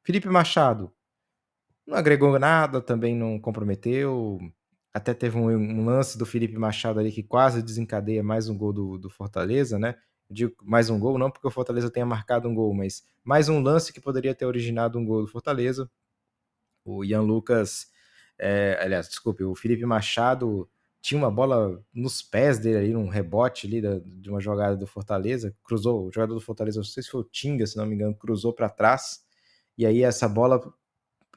Felipe 0.02 0.28
Machado 0.28 0.93
não 1.87 1.97
agregou 1.97 2.38
nada, 2.38 2.81
também 2.81 3.14
não 3.14 3.38
comprometeu. 3.38 4.38
Até 4.95 5.12
teve 5.12 5.37
um, 5.37 5.50
um 5.50 5.85
lance 5.85 6.16
do 6.16 6.25
Felipe 6.25 6.57
Machado 6.57 7.00
ali 7.00 7.12
que 7.12 7.23
quase 7.23 7.62
desencadeia 7.62 8.23
mais 8.23 8.49
um 8.49 8.57
gol 8.57 8.73
do, 8.73 8.99
do 8.99 9.11
Fortaleza, 9.11 9.78
né? 9.78 9.97
digo 10.31 10.55
mais 10.62 10.90
um 10.90 10.99
gol, 10.99 11.19
não 11.19 11.31
porque 11.31 11.47
o 11.47 11.50
Fortaleza 11.50 11.90
tenha 11.90 12.07
marcado 12.07 12.49
um 12.49 12.55
gol, 12.55 12.75
mas 12.75 13.05
mais 13.25 13.49
um 13.49 13.61
lance 13.61 13.93
que 13.93 14.00
poderia 14.00 14.35
ter 14.35 14.45
originado 14.45 14.99
um 14.99 15.05
gol 15.05 15.23
do 15.23 15.28
Fortaleza. 15.28 15.90
O 16.87 17.05
Ian 17.05 17.23
Lucas, 17.23 17.88
é, 18.38 18.78
aliás, 18.81 19.09
desculpe, 19.09 19.43
o 19.43 19.55
Felipe 19.55 19.85
Machado 19.85 20.71
tinha 21.02 21.19
uma 21.19 21.31
bola 21.31 21.85
nos 21.93 22.23
pés 22.23 22.59
dele 22.59 22.78
ali, 22.78 22.93
num 22.93 23.09
rebote 23.09 23.66
ali 23.66 23.81
da, 23.81 23.99
de 24.05 24.31
uma 24.31 24.40
jogada 24.40 24.76
do 24.76 24.87
Fortaleza, 24.87 25.57
cruzou, 25.62 26.07
o 26.07 26.12
jogador 26.12 26.35
do 26.35 26.40
Fortaleza, 26.40 26.78
não 26.78 26.85
sei 26.85 27.02
se 27.02 27.11
foi 27.11 27.21
o 27.21 27.25
Tinga, 27.25 27.66
se 27.66 27.76
não 27.76 27.87
me 27.87 27.95
engano, 27.95 28.14
cruzou 28.14 28.52
para 28.52 28.69
trás, 28.69 29.21
e 29.76 29.85
aí 29.85 30.02
essa 30.02 30.28
bola 30.28 30.61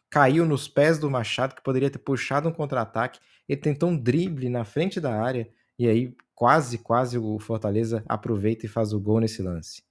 caiu 0.09 0.45
nos 0.45 0.67
pés 0.67 0.97
do 0.97 1.09
Machado, 1.09 1.55
que 1.55 1.63
poderia 1.63 1.89
ter 1.89 1.99
puxado 1.99 2.49
um 2.49 2.53
contra-ataque, 2.53 3.19
ele 3.47 3.59
tentou 3.59 3.89
um 3.89 3.97
drible 3.97 4.49
na 4.49 4.63
frente 4.63 4.99
da 4.99 5.19
área, 5.19 5.49
e 5.77 5.87
aí 5.87 6.15
quase, 6.33 6.77
quase 6.77 7.17
o 7.17 7.37
Fortaleza 7.37 8.03
aproveita 8.07 8.65
e 8.65 8.69
faz 8.69 8.93
o 8.93 8.99
gol 8.99 9.19
nesse 9.19 9.41
lance. 9.41 9.83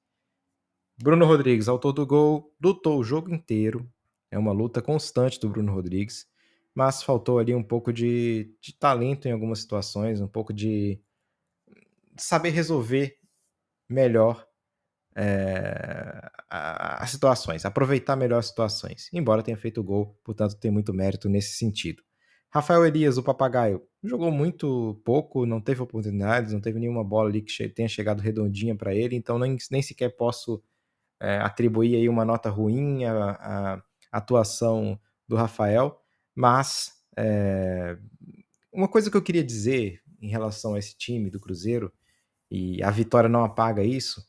Bruno 1.01 1.25
Rodrigues, 1.25 1.69
autor 1.69 1.93
do 1.93 2.05
gol, 2.05 2.53
lutou 2.61 2.99
o 2.99 3.05
jogo 3.05 3.33
inteiro. 3.33 3.89
É 4.31 4.39
uma 4.39 4.53
luta 4.53 4.83
constante 4.83 5.41
do 5.41 5.49
Bruno 5.49 5.73
Rodrigues, 5.73 6.27
mas 6.75 7.03
faltou 7.03 7.39
ali 7.39 7.55
um 7.55 7.63
pouco 7.63 7.93
de, 7.93 8.55
de 8.61 8.73
talento 8.73 9.27
em 9.27 9.33
algumas 9.33 9.61
situações, 9.61 10.21
um 10.21 10.29
pouco 10.29 10.53
de 10.53 11.01
saber 12.17 12.51
resolver 12.51 13.17
melhor 13.89 14.47
é, 15.17 16.31
as 16.49 17.11
situações, 17.11 17.65
aproveitar 17.65 18.17
melhor 18.17 18.39
as 18.39 18.47
situações. 18.47 19.09
Embora 19.13 19.43
tenha 19.43 19.57
feito 19.57 19.83
gol, 19.83 20.19
portanto 20.25 20.59
tem 20.59 20.71
muito 20.71 20.95
mérito 20.95 21.29
nesse 21.29 21.57
sentido. 21.57 22.03
Rafael 22.51 22.87
Elias, 22.87 23.19
o 23.19 23.23
papagaio, 23.23 23.83
jogou 24.03 24.31
muito 24.31 25.01
pouco, 25.05 25.45
não 25.45 25.61
teve 25.61 25.83
oportunidades, 25.83 26.53
não 26.53 26.61
teve 26.61 26.79
nenhuma 26.79 27.05
bola 27.05 27.29
ali 27.29 27.43
que 27.43 27.69
tenha 27.71 27.89
chegado 27.89 28.21
redondinha 28.21 28.75
para 28.75 28.95
ele, 28.95 29.17
então 29.17 29.39
nem, 29.39 29.57
nem 29.71 29.83
sequer 29.83 30.17
posso 30.17 30.63
é, 31.21 31.39
atribuir 31.39 31.97
aí 31.97 32.09
uma 32.09 32.25
nota 32.25 32.49
ruim 32.49 33.05
à, 33.05 33.33
à 33.33 33.83
atuação 34.11 34.99
do 35.27 35.37
Rafael, 35.37 36.01
mas 36.35 36.93
é, 37.17 37.99
uma 38.73 38.89
coisa 38.89 39.11
que 39.11 39.17
eu 39.17 39.23
queria 39.23 39.45
dizer 39.45 40.03
em 40.21 40.29
relação 40.29 40.75
a 40.75 40.79
esse 40.79 40.97
time 40.97 41.31
do 41.31 41.41
Cruzeiro, 41.41 41.93
e 42.51 42.83
a 42.83 42.91
vitória 42.91 43.29
não 43.29 43.45
apaga 43.45 43.85
isso, 43.85 44.27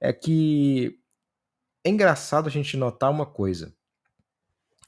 é 0.00 0.12
que 0.12 0.98
é 1.84 1.90
engraçado 1.90 2.46
a 2.46 2.50
gente 2.50 2.76
notar 2.76 3.10
uma 3.10 3.26
coisa. 3.26 3.74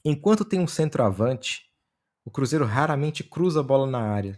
Enquanto 0.03 0.43
tem 0.43 0.59
um 0.59 0.67
centroavante 0.67 1.67
o 2.27 2.29
Cruzeiro 2.29 2.65
raramente 2.65 3.23
cruza 3.23 3.61
a 3.61 3.63
bola 3.63 3.87
na 3.87 4.01
área. 4.01 4.37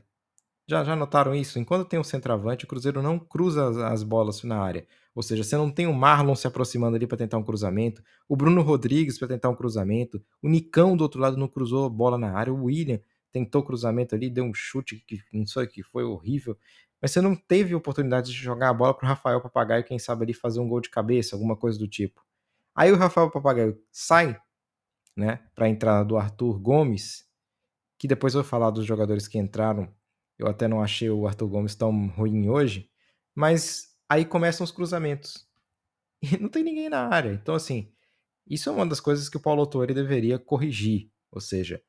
Já, 0.67 0.83
já 0.83 0.95
notaram 0.95 1.33
isso? 1.33 1.57
Enquanto 1.57 1.89
tem 1.89 1.99
um 1.99 2.03
centroavante, 2.03 2.63
o 2.63 2.67
Cruzeiro 2.67 3.01
não 3.01 3.17
cruza 3.17 3.67
as, 3.67 3.77
as 3.77 4.03
bolas 4.03 4.43
na 4.43 4.61
área. 4.61 4.87
Ou 5.19 5.23
seja, 5.23 5.43
você 5.43 5.57
não 5.57 5.69
tem 5.69 5.85
o 5.85 5.93
Marlon 5.93 6.33
se 6.33 6.47
aproximando 6.47 6.95
ali 6.95 7.05
para 7.05 7.17
tentar 7.17 7.37
um 7.37 7.43
cruzamento, 7.43 8.01
o 8.25 8.37
Bruno 8.37 8.61
Rodrigues 8.61 9.19
para 9.19 9.27
tentar 9.27 9.49
um 9.49 9.53
cruzamento, 9.53 10.23
o 10.41 10.47
Nicão 10.47 10.95
do 10.95 11.01
outro 11.01 11.19
lado 11.19 11.35
não 11.35 11.45
cruzou 11.45 11.87
a 11.87 11.89
bola 11.89 12.17
na 12.17 12.31
área, 12.31 12.53
o 12.53 12.63
William 12.63 13.01
tentou 13.29 13.61
cruzamento 13.61 14.15
ali, 14.15 14.29
deu 14.29 14.45
um 14.45 14.53
chute 14.53 15.03
que 15.05 15.21
não 15.33 15.45
sei 15.45 15.67
que 15.67 15.83
foi 15.83 16.05
horrível, 16.05 16.57
mas 17.01 17.11
você 17.11 17.19
não 17.19 17.35
teve 17.35 17.75
oportunidade 17.75 18.31
de 18.31 18.37
jogar 18.37 18.69
a 18.69 18.73
bola 18.73 18.93
para 18.93 19.07
o 19.07 19.09
Rafael 19.09 19.41
Papagaio, 19.41 19.83
quem 19.83 19.99
sabe 19.99 20.23
ali 20.23 20.33
fazer 20.33 20.61
um 20.61 20.69
gol 20.69 20.79
de 20.79 20.89
cabeça, 20.89 21.35
alguma 21.35 21.57
coisa 21.57 21.77
do 21.77 21.85
tipo. 21.85 22.23
Aí 22.73 22.89
o 22.89 22.95
Rafael 22.95 23.29
Papagaio 23.29 23.77
sai, 23.91 24.39
né, 25.17 25.41
para 25.53 25.65
a 25.65 25.69
entrada 25.69 26.05
do 26.05 26.15
Arthur 26.15 26.57
Gomes, 26.57 27.25
que 27.97 28.07
depois 28.07 28.33
eu 28.33 28.41
vou 28.41 28.49
falar 28.49 28.71
dos 28.71 28.85
jogadores 28.85 29.27
que 29.27 29.37
entraram. 29.37 29.93
Eu 30.37 30.47
até 30.47 30.65
não 30.65 30.81
achei 30.81 31.09
o 31.09 31.27
Arthur 31.27 31.49
Gomes 31.49 31.75
tão 31.75 32.07
ruim 32.07 32.47
hoje, 32.47 32.89
mas 33.35 33.88
aí 34.09 34.25
começam 34.25 34.63
os 34.63 34.71
cruzamentos. 34.71 35.47
E 36.21 36.35
não 36.41 36.49
tem 36.49 36.63
ninguém 36.63 36.89
na 36.89 37.07
área. 37.07 37.31
Então, 37.31 37.55
assim, 37.55 37.91
isso 38.47 38.69
é 38.69 38.71
uma 38.71 38.85
das 38.85 38.99
coisas 38.99 39.29
que 39.29 39.37
o 39.37 39.39
Paulo 39.39 39.61
Autori 39.61 39.93
deveria 39.93 40.39
corrigir. 40.39 41.09
Ou 41.31 41.39
seja, 41.39 41.81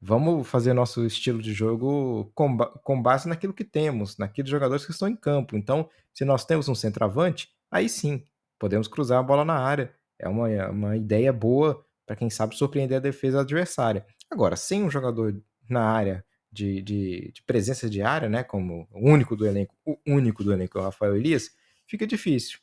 vamos 0.00 0.46
fazer 0.48 0.72
nosso 0.72 1.04
estilo 1.04 1.42
de 1.42 1.52
jogo 1.52 2.30
com, 2.34 2.56
com 2.56 3.02
base 3.02 3.28
naquilo 3.28 3.52
que 3.52 3.64
temos, 3.64 4.16
naqueles 4.16 4.50
jogadores 4.50 4.86
que 4.86 4.92
estão 4.92 5.08
em 5.08 5.16
campo. 5.16 5.56
Então, 5.56 5.90
se 6.14 6.24
nós 6.24 6.44
temos 6.44 6.68
um 6.68 6.74
centroavante, 6.74 7.50
aí 7.70 7.88
sim, 7.88 8.24
podemos 8.58 8.86
cruzar 8.86 9.18
a 9.18 9.22
bola 9.22 9.44
na 9.44 9.58
área. 9.58 9.92
É 10.18 10.28
uma, 10.28 10.48
uma 10.70 10.96
ideia 10.96 11.32
boa 11.32 11.84
para 12.06 12.16
quem 12.16 12.30
sabe 12.30 12.56
surpreender 12.56 12.98
a 12.98 13.00
defesa 13.00 13.40
adversária. 13.40 14.06
Agora, 14.30 14.56
sem 14.56 14.84
um 14.84 14.90
jogador 14.90 15.42
na 15.68 15.82
área 15.82 16.24
de, 16.52 16.82
de, 16.82 17.32
de, 17.32 17.42
presença 17.42 17.88
de 17.88 18.02
área, 18.02 18.28
né, 18.28 18.42
como 18.42 18.88
o 18.92 19.10
único 19.10 19.36
do 19.36 19.46
elenco, 19.46 19.74
o 19.84 19.96
único 20.06 20.42
do 20.42 20.52
elenco 20.52 20.78
é 20.78 20.80
o 20.80 20.84
Rafael 20.84 21.16
Elias, 21.16 21.50
fica 21.86 22.06
difícil. 22.06 22.58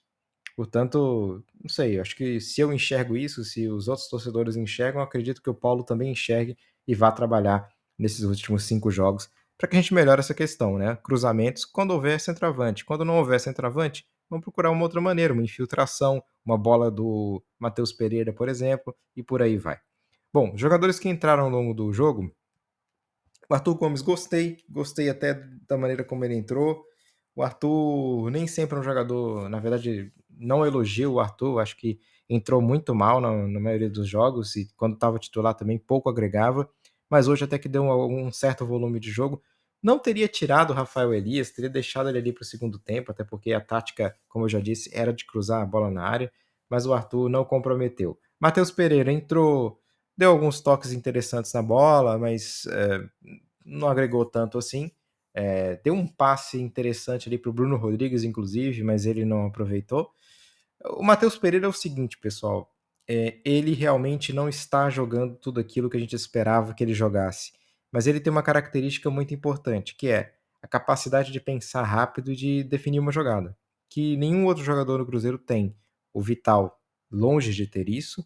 Portanto, 0.55 1.43
não 1.61 1.69
sei, 1.69 1.99
acho 1.99 2.15
que 2.15 2.39
se 2.39 2.61
eu 2.61 2.71
enxergo 2.71 3.17
isso, 3.17 3.43
se 3.43 3.67
os 3.67 3.87
outros 3.87 4.07
torcedores 4.07 4.55
enxergam, 4.55 5.01
acredito 5.01 5.41
que 5.41 5.49
o 5.49 5.55
Paulo 5.55 5.83
também 5.83 6.11
enxergue 6.11 6.57
e 6.87 6.93
vá 6.93 7.11
trabalhar 7.11 7.67
nesses 7.97 8.23
últimos 8.23 8.63
cinco 8.63 8.91
jogos 8.91 9.29
para 9.57 9.69
que 9.69 9.77
a 9.77 9.81
gente 9.81 9.93
melhore 9.93 10.19
essa 10.19 10.33
questão, 10.33 10.77
né? 10.77 10.97
Cruzamentos 11.03 11.65
quando 11.65 11.91
houver 11.91 12.19
centroavante. 12.19 12.83
Quando 12.83 13.05
não 13.05 13.17
houver 13.17 13.39
centroavante, 13.39 14.05
vamos 14.29 14.43
procurar 14.43 14.71
uma 14.71 14.83
outra 14.83 14.99
maneira, 14.99 15.33
uma 15.33 15.43
infiltração, 15.43 16.21
uma 16.45 16.57
bola 16.57 16.91
do 16.91 17.41
Matheus 17.57 17.93
Pereira, 17.93 18.33
por 18.33 18.49
exemplo, 18.49 18.95
e 19.15 19.23
por 19.23 19.41
aí 19.41 19.57
vai. 19.57 19.79
Bom, 20.33 20.51
jogadores 20.57 20.99
que 20.99 21.07
entraram 21.07 21.43
ao 21.43 21.49
longo 21.49 21.73
do 21.73 21.93
jogo, 21.93 22.29
O 23.49 23.53
Arthur 23.53 23.75
Gomes, 23.75 24.01
gostei, 24.01 24.57
gostei 24.69 25.09
até 25.09 25.33
da 25.67 25.77
maneira 25.77 26.03
como 26.03 26.23
ele 26.23 26.35
entrou. 26.35 26.83
O 27.35 27.41
Arthur 27.41 28.29
nem 28.29 28.47
sempre 28.47 28.77
é 28.77 28.79
um 28.79 28.83
jogador, 28.83 29.49
na 29.49 29.59
verdade, 29.59 30.11
não 30.29 30.65
elogio 30.65 31.13
o 31.13 31.19
Arthur, 31.19 31.59
acho 31.59 31.77
que 31.77 31.99
entrou 32.29 32.61
muito 32.61 32.93
mal 32.95 33.19
na, 33.19 33.31
na 33.47 33.59
maioria 33.59 33.89
dos 33.89 34.07
jogos 34.07 34.55
e 34.55 34.67
quando 34.75 34.93
estava 34.93 35.19
titular 35.19 35.53
também 35.53 35.77
pouco 35.77 36.09
agregava, 36.09 36.69
mas 37.09 37.27
hoje 37.27 37.43
até 37.43 37.57
que 37.57 37.69
deu 37.69 37.83
um, 37.83 38.27
um, 38.27 38.31
certo 38.31 38.65
volume 38.65 38.99
de 38.99 39.11
jogo. 39.11 39.41
Não 39.81 39.99
teria 39.99 40.27
tirado 40.27 40.71
o 40.71 40.73
Rafael 40.73 41.13
Elias, 41.13 41.51
teria 41.51 41.69
deixado 41.69 42.07
ele 42.07 42.17
ali 42.17 42.31
para 42.31 42.43
o 42.43 42.45
segundo 42.45 42.79
tempo, 42.79 43.11
até 43.11 43.23
porque 43.23 43.51
a 43.51 43.59
tática, 43.59 44.15
como 44.29 44.45
eu 44.45 44.49
já 44.49 44.59
disse, 44.59 44.89
era 44.93 45.13
de 45.13 45.25
cruzar 45.25 45.61
a 45.61 45.65
bola 45.65 45.91
na 45.91 46.03
área, 46.03 46.31
mas 46.69 46.85
o 46.85 46.93
Arthur 46.93 47.29
não 47.29 47.43
comprometeu. 47.43 48.17
Matheus 48.39 48.71
Pereira 48.71 49.11
entrou, 49.11 49.82
deu 50.17 50.31
alguns 50.31 50.61
toques 50.61 50.91
interessantes 50.93 51.51
na 51.53 51.61
bola, 51.61 52.17
mas 52.17 52.65
é, 52.67 52.99
não 53.65 53.87
agregou 53.87 54.25
tanto 54.25 54.57
assim. 54.57 54.91
É, 55.33 55.77
deu 55.83 55.93
um 55.93 56.07
passe 56.07 56.61
interessante 56.61 57.27
ali 57.27 57.37
para 57.37 57.49
o 57.49 57.53
Bruno 57.53 57.75
Rodrigues, 57.75 58.23
inclusive, 58.23 58.83
mas 58.83 59.05
ele 59.05 59.25
não 59.25 59.47
aproveitou. 59.47 60.11
O 60.85 61.03
Matheus 61.03 61.37
Pereira 61.37 61.65
é 61.65 61.69
o 61.69 61.73
seguinte, 61.73 62.17
pessoal. 62.17 62.71
É, 63.07 63.39
ele 63.43 63.73
realmente 63.73 64.31
não 64.31 64.47
está 64.47 64.89
jogando 64.89 65.35
tudo 65.35 65.59
aquilo 65.59 65.89
que 65.89 65.97
a 65.97 65.99
gente 65.99 66.15
esperava 66.15 66.73
que 66.73 66.83
ele 66.83 66.93
jogasse. 66.93 67.51
Mas 67.91 68.07
ele 68.07 68.19
tem 68.19 68.31
uma 68.31 68.43
característica 68.43 69.09
muito 69.09 69.33
importante, 69.33 69.95
que 69.95 70.07
é 70.09 70.33
a 70.61 70.67
capacidade 70.67 71.31
de 71.31 71.39
pensar 71.39 71.83
rápido 71.83 72.31
e 72.31 72.35
de 72.35 72.63
definir 72.63 72.99
uma 72.99 73.11
jogada, 73.11 73.55
que 73.89 74.15
nenhum 74.17 74.45
outro 74.45 74.63
jogador 74.63 74.97
no 74.97 75.05
Cruzeiro 75.05 75.37
tem. 75.37 75.75
O 76.13 76.21
Vital, 76.21 76.79
longe 77.11 77.53
de 77.53 77.67
ter 77.67 77.89
isso. 77.89 78.25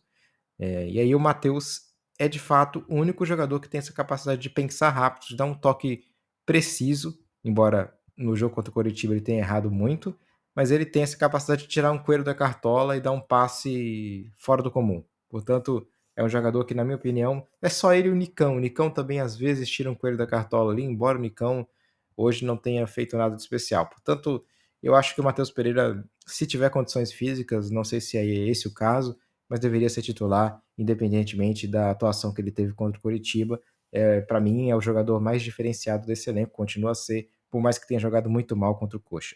É, 0.60 0.88
e 0.90 1.00
aí 1.00 1.14
o 1.14 1.20
Matheus 1.20 1.82
é 2.20 2.28
de 2.28 2.40
fato 2.40 2.84
o 2.88 2.96
único 2.96 3.26
jogador 3.26 3.60
que 3.60 3.70
tem 3.70 3.80
essa 3.80 3.94
capacidade 3.94 4.42
de 4.42 4.50
pensar 4.50 4.90
rápido, 4.90 5.28
de 5.28 5.36
dar 5.36 5.46
um 5.46 5.54
toque 5.54 6.04
preciso, 6.46 7.18
embora 7.44 7.94
no 8.18 8.36
jogo 8.36 8.56
contra 8.56 8.72
o 8.72 8.74
Coritiba 8.74 9.14
ele 9.14 9.22
tenha 9.22 9.40
errado 9.40 9.70
muito, 9.70 10.18
mas 10.56 10.72
ele 10.72 10.86
tem 10.86 11.04
essa 11.04 11.16
capacidade 11.16 11.64
de 11.64 11.68
tirar 11.68 11.92
um 11.92 12.00
coelho 12.00 12.24
da 12.24 12.34
cartola 12.34 12.98
e 12.98 13.02
dar 13.02 13.12
um 13.12 13.22
passe 13.22 14.32
fora 14.38 14.64
do 14.64 14.72
comum. 14.72 15.04
Portanto, 15.30 15.88
é 16.16 16.24
um 16.24 16.30
jogador 16.30 16.66
que, 16.66 16.74
na 16.74 16.84
minha 16.84 16.96
opinião, 16.96 17.46
é 17.62 17.70
só 17.70 17.94
ele 17.94 18.08
e 18.08 18.12
o 18.12 18.16
Nicão. 18.16 18.56
O 18.56 18.60
Nicão 18.60 18.90
também 18.90 19.20
às 19.20 19.36
vezes 19.36 19.70
tira 19.70 19.92
um 19.92 19.94
coelho 19.94 20.18
da 20.18 20.26
cartola 20.26 20.74
ali, 20.74 20.82
embora 20.82 21.16
o 21.16 21.22
Nicão 21.22 21.68
hoje 22.16 22.44
não 22.44 22.58
tenha 22.58 22.88
feito 22.88 23.16
nada 23.16 23.36
de 23.36 23.42
especial. 23.44 23.86
Portanto, 23.88 24.44
eu 24.82 24.96
acho 24.96 25.14
que 25.14 25.22
o 25.22 25.24
Matheus 25.24 25.52
Pereira, 25.52 26.04
se 26.26 26.48
tiver 26.48 26.72
condições 26.72 27.14
físicas, 27.14 27.70
não 27.70 27.84
sei 27.84 28.02
se 28.02 28.18
é 28.18 28.26
esse 28.26 28.68
o 28.68 28.74
caso, 28.74 29.16
mas 29.50 29.60
deveria 29.60 29.90
ser 29.90 30.02
titular, 30.02 30.62
independentemente 30.78 31.68
da 31.68 31.92
atuação 31.92 32.34
que 32.34 32.42
ele 32.42 32.52
teve 32.52 32.74
contra 32.74 33.00
o 33.00 33.02
Curitiba. 33.02 33.62
É, 33.92 34.22
Para 34.22 34.40
mim, 34.40 34.70
é 34.70 34.76
o 34.76 34.82
jogador 34.82 35.20
mais 35.20 35.42
diferenciado 35.42 36.06
desse 36.06 36.30
elenco, 36.30 36.52
continua 36.52 36.92
a 36.92 36.96
ser, 36.96 37.30
por 37.50 37.62
mais 37.62 37.78
que 37.78 37.88
tenha 37.88 38.00
jogado 38.00 38.30
muito 38.30 38.56
mal 38.56 38.78
contra 38.78 38.98
o 38.98 39.02
Coxa. 39.02 39.36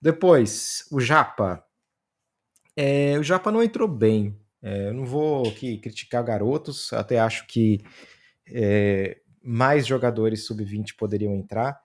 Depois, 0.00 0.86
o 0.90 1.00
Japa. 1.00 1.64
É, 2.76 3.18
o 3.18 3.22
Japa 3.22 3.50
não 3.50 3.62
entrou 3.62 3.88
bem. 3.88 4.38
É, 4.62 4.88
eu 4.88 4.94
não 4.94 5.04
vou 5.04 5.48
aqui 5.48 5.78
criticar 5.78 6.24
garotos, 6.24 6.92
até 6.92 7.18
acho 7.18 7.46
que 7.46 7.80
é, 8.50 9.20
mais 9.42 9.86
jogadores 9.86 10.46
sub-20 10.46 10.96
poderiam 10.96 11.34
entrar. 11.34 11.80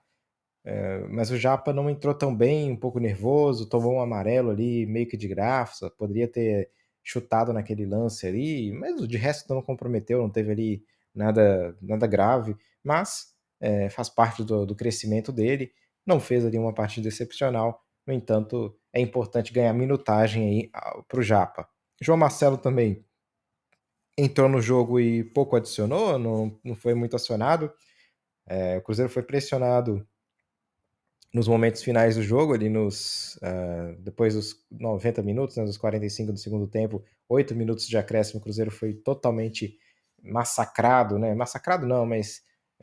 É, 0.64 1.00
mas 1.08 1.30
o 1.30 1.36
Japa 1.36 1.72
não 1.72 1.90
entrou 1.90 2.14
tão 2.14 2.34
bem, 2.34 2.70
um 2.72 2.76
pouco 2.76 2.98
nervoso, 2.98 3.68
tomou 3.68 3.94
um 3.94 4.00
amarelo 4.00 4.50
ali, 4.50 4.86
meio 4.86 5.06
que 5.06 5.16
de 5.16 5.28
graça, 5.28 5.90
poderia 5.90 6.26
ter 6.26 6.70
chutado 7.04 7.52
naquele 7.52 7.84
lance 7.84 8.26
ali, 8.26 8.72
mas 8.72 9.06
de 9.06 9.16
resto 9.18 9.54
não 9.54 9.62
comprometeu, 9.62 10.20
não 10.20 10.30
teve 10.30 10.50
ali 10.50 10.84
nada, 11.14 11.76
nada 11.82 12.06
grave, 12.06 12.56
mas 12.82 13.34
é, 13.60 13.90
faz 13.90 14.08
parte 14.08 14.42
do, 14.42 14.64
do, 14.64 14.74
crescimento 14.74 15.30
dele, 15.30 15.70
não 16.06 16.18
fez 16.18 16.44
ali 16.44 16.58
uma 16.58 16.72
partida 16.72 17.08
excepcional, 17.08 17.82
no 18.06 18.12
entanto, 18.12 18.76
é 18.92 19.00
importante 19.00 19.52
ganhar 19.52 19.72
minutagem 19.72 20.48
aí 20.48 20.70
para 21.06 21.20
o 21.20 21.22
Japa. 21.22 21.68
João 22.00 22.18
Marcelo 22.18 22.58
também 22.58 23.04
entrou 24.16 24.48
no 24.48 24.60
jogo 24.60 24.98
e 24.98 25.24
pouco 25.24 25.56
adicionou, 25.56 26.18
não, 26.18 26.58
não 26.64 26.74
foi 26.74 26.94
muito 26.94 27.16
acionado. 27.16 27.72
É, 28.46 28.76
o 28.78 28.82
Cruzeiro 28.82 29.10
foi 29.10 29.22
pressionado 29.22 30.06
nos 31.34 31.48
momentos 31.48 31.82
finais 31.82 32.14
do 32.14 32.22
jogo, 32.22 32.54
ali 32.54 32.68
nos 32.68 33.34
uh, 33.42 33.96
depois 33.98 34.34
dos 34.34 34.54
90 34.70 35.20
minutos, 35.20 35.56
né, 35.56 35.64
dos 35.64 35.76
45 35.76 36.32
do 36.32 36.38
segundo 36.38 36.68
tempo, 36.68 37.04
8 37.28 37.56
minutos 37.56 37.88
de 37.88 37.98
acréscimo, 37.98 38.38
o 38.38 38.42
Cruzeiro 38.42 38.70
foi 38.70 38.94
totalmente 38.94 39.76
massacrado, 40.22 41.18
né? 41.18 41.34
Massacrado 41.34 41.88
não, 41.88 42.06
mas 42.06 42.42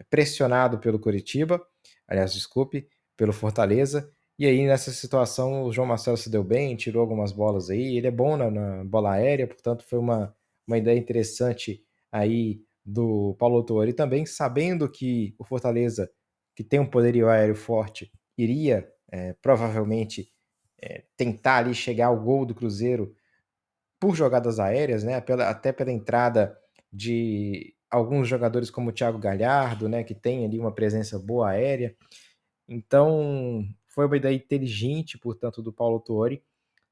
pressionado 0.09 0.79
pelo 0.79 0.99
Curitiba, 0.99 1.65
aliás, 2.05 2.33
desculpe, 2.33 2.89
pelo 3.15 3.31
Fortaleza. 3.31 4.11
E 4.37 4.45
aí, 4.45 4.65
nessa 4.65 4.91
situação, 4.91 5.63
o 5.63 5.71
João 5.71 5.87
Marcelo 5.87 6.17
se 6.17 6.29
deu 6.29 6.43
bem, 6.43 6.75
tirou 6.75 7.01
algumas 7.01 7.31
bolas 7.31 7.69
aí. 7.69 7.95
Ele 7.97 8.07
é 8.07 8.11
bom 8.11 8.35
na, 8.35 8.51
na 8.51 8.83
bola 8.83 9.13
aérea, 9.13 9.47
portanto, 9.47 9.85
foi 9.87 9.97
uma, 9.97 10.35
uma 10.67 10.77
ideia 10.77 10.99
interessante 10.99 11.81
aí 12.11 12.61
do 12.83 13.33
Paulo 13.39 13.55
Autori 13.55 13.93
também, 13.93 14.25
sabendo 14.25 14.89
que 14.89 15.33
o 15.39 15.45
Fortaleza, 15.45 16.11
que 16.55 16.63
tem 16.63 16.79
um 16.79 16.89
poderio 16.89 17.29
aéreo 17.29 17.55
forte, 17.55 18.11
iria 18.37 18.91
é, 19.11 19.33
provavelmente 19.41 20.31
é, 20.81 21.03
tentar 21.15 21.57
ali 21.57 21.73
chegar 21.73 22.07
ao 22.07 22.19
gol 22.19 22.45
do 22.45 22.55
Cruzeiro 22.55 23.15
por 23.99 24.15
jogadas 24.15 24.59
aéreas, 24.59 25.03
né? 25.03 25.21
Pela, 25.21 25.49
até 25.49 25.71
pela 25.71 25.91
entrada 25.91 26.57
de 26.91 27.75
alguns 27.89 28.27
jogadores 28.27 28.71
como 28.71 28.89
o 28.89 28.93
Thiago 28.93 29.19
Galhardo, 29.19 29.87
né? 29.87 30.03
Que 30.03 30.15
tem 30.15 30.45
ali 30.45 30.59
uma 30.59 30.73
presença 30.73 31.19
boa 31.19 31.49
aérea. 31.49 31.95
Então 32.67 33.63
foi 33.87 34.05
uma 34.05 34.17
ideia 34.17 34.35
inteligente, 34.35 35.17
portanto, 35.17 35.61
do 35.61 35.73
Paulo 35.73 35.99
Tuori, 35.99 36.41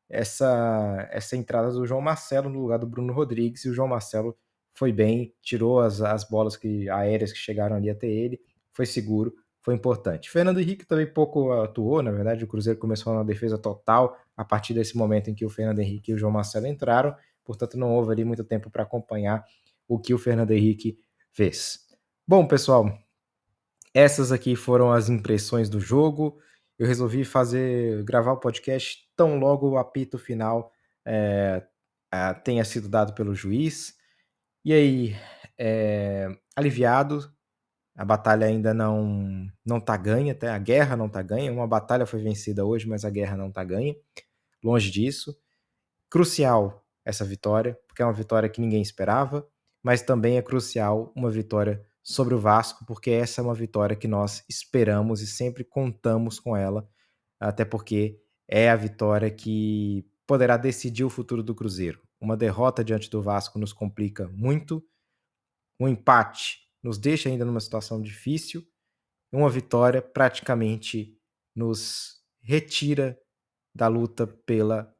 essa, 0.10 1.08
essa 1.12 1.38
entrada 1.38 1.71
do 1.71 1.86
João 1.86 2.02
Marcelo 2.02 2.49
no 2.49 2.60
lugar 2.60 2.80
do 2.80 2.88
Bruno 2.88 3.13
Rodrigues, 3.13 3.63
e 3.63 3.69
o 3.69 3.73
João 3.73 3.88
Marcelo 3.88 4.38
foi 4.73 4.91
bem, 4.91 5.34
tirou 5.41 5.80
as, 5.80 6.02
as 6.02 6.23
bolas 6.23 6.58
que, 6.58 6.89
aéreas 6.89 7.32
que 7.32 7.38
chegaram 7.38 7.75
ali 7.75 7.89
até 7.89 8.08
ele, 8.08 8.39
foi 8.73 8.86
seguro, 8.86 9.34
foi 9.62 9.76
importante. 9.76 10.30
Fernando 10.30 10.60
Henrique 10.60 10.86
também 10.86 11.06
pouco 11.06 11.52
atuou, 11.52 12.02
na 12.02 12.12
verdade, 12.12 12.43
o 12.43 12.48
Cruzeiro 12.48 12.80
começou 12.80 13.13
na 13.13 13.24
defesa 13.24 13.58
total 13.58 14.17
a 14.36 14.45
partir 14.45 14.74
desse 14.74 14.98
momento 14.98 15.30
em 15.30 15.36
que 15.36 15.45
o 15.45 15.50
Fernando 15.50 15.80
Henrique 15.80 16.12
e 16.12 16.13
o 16.13 16.17
João 16.17 16.32
Marcelo 16.32 16.67
entraram, 16.67 17.15
portanto 17.43 17.78
não 17.78 17.91
houve 17.93 18.12
ali 18.12 18.24
muito 18.24 18.43
tempo 18.43 18.69
para 18.69 18.84
acompanhar 18.84 19.43
o 19.88 20.00
que 20.00 20.13
o 20.13 20.17
Fernando 20.17 20.52
Henrique 20.52 21.00
fez. 21.32 21.80
Bom, 22.28 22.48
pessoal, 22.48 22.98
essas 23.93 24.32
aqui 24.32 24.56
foram 24.56 24.91
as 24.91 25.10
impressões 25.10 25.69
do 25.69 25.80
jogo. 25.80 26.39
Eu 26.78 26.88
resolvi 26.88 27.26
fazer 27.26 28.04
gravar 28.04 28.34
o 28.34 28.39
podcast 28.39 29.10
tão 29.15 29.39
logo 29.39 29.69
o 29.69 29.78
apito 29.78 30.17
final 30.17 30.72
é, 31.06 31.63
tenha 32.43 32.63
sido 32.63 32.88
dado 32.88 33.13
pelo 33.13 33.34
juiz. 33.34 33.95
E 34.63 34.74
aí, 34.74 35.15
é, 35.58 36.30
aliviado, 36.56 37.34
a 38.00 38.06
batalha 38.06 38.48
ainda 38.48 38.74
não 38.74 39.52
não 39.66 39.78
tá 39.78 39.98
ganha, 39.98 40.32
até 40.32 40.48
a 40.50 40.58
guerra 40.58 40.96
não 40.96 41.10
tá 41.10 41.22
ganha. 41.22 41.52
Uma 41.52 41.68
batalha 41.68 42.06
foi 42.06 42.22
vencida 42.22 42.66
hoje, 42.66 42.88
mas 42.88 43.04
a 43.04 43.10
guerra 43.10 43.36
não 43.36 43.52
tá 43.52 43.62
ganha. 43.62 43.94
Longe 44.64 44.90
disso. 44.90 45.38
Crucial 46.10 46.86
essa 47.04 47.26
vitória, 47.26 47.78
porque 47.86 48.02
é 48.02 48.06
uma 48.06 48.14
vitória 48.14 48.48
que 48.48 48.62
ninguém 48.62 48.82
esperava, 48.82 49.46
mas 49.84 50.02
também 50.02 50.38
é 50.38 50.42
crucial 50.42 51.12
uma 51.14 51.30
vitória 51.30 51.86
sobre 52.02 52.34
o 52.34 52.40
Vasco, 52.40 52.86
porque 52.86 53.12
essa 53.12 53.42
é 53.42 53.44
uma 53.44 53.54
vitória 53.54 53.98
que 53.98 54.08
nós 54.08 54.46
esperamos 54.48 55.20
e 55.20 55.28
sempre 55.28 55.66
contamos 55.66 56.40
com 56.40 56.56
ela, 56.56 56.88
até 57.38 57.66
porque 57.66 58.18
é 58.48 58.70
a 58.70 58.78
vitória 58.78 59.30
que 59.30 60.06
poderá 60.26 60.56
decidir 60.56 61.04
o 61.04 61.10
futuro 61.10 61.44
do 61.44 61.54
Cruzeiro. 61.54 62.02
Uma 62.22 62.38
derrota 62.38 62.82
diante 62.82 63.10
do 63.10 63.22
Vasco 63.22 63.60
nos 63.60 63.74
complica 63.74 64.30
muito, 64.30 64.82
um 65.78 65.86
empate 65.86 66.69
nos 66.84 66.98
deixa 66.98 67.30
ainda 67.30 67.46
numa 67.46 67.60
situação 67.60 68.02
difícil. 68.02 68.63
Uma 69.32 69.50
vitória 69.50 70.02
praticamente 70.02 71.18
nos 71.56 72.22
retira 72.42 73.20
da 73.76 73.88
luta 73.88 74.26
pela 74.26 74.94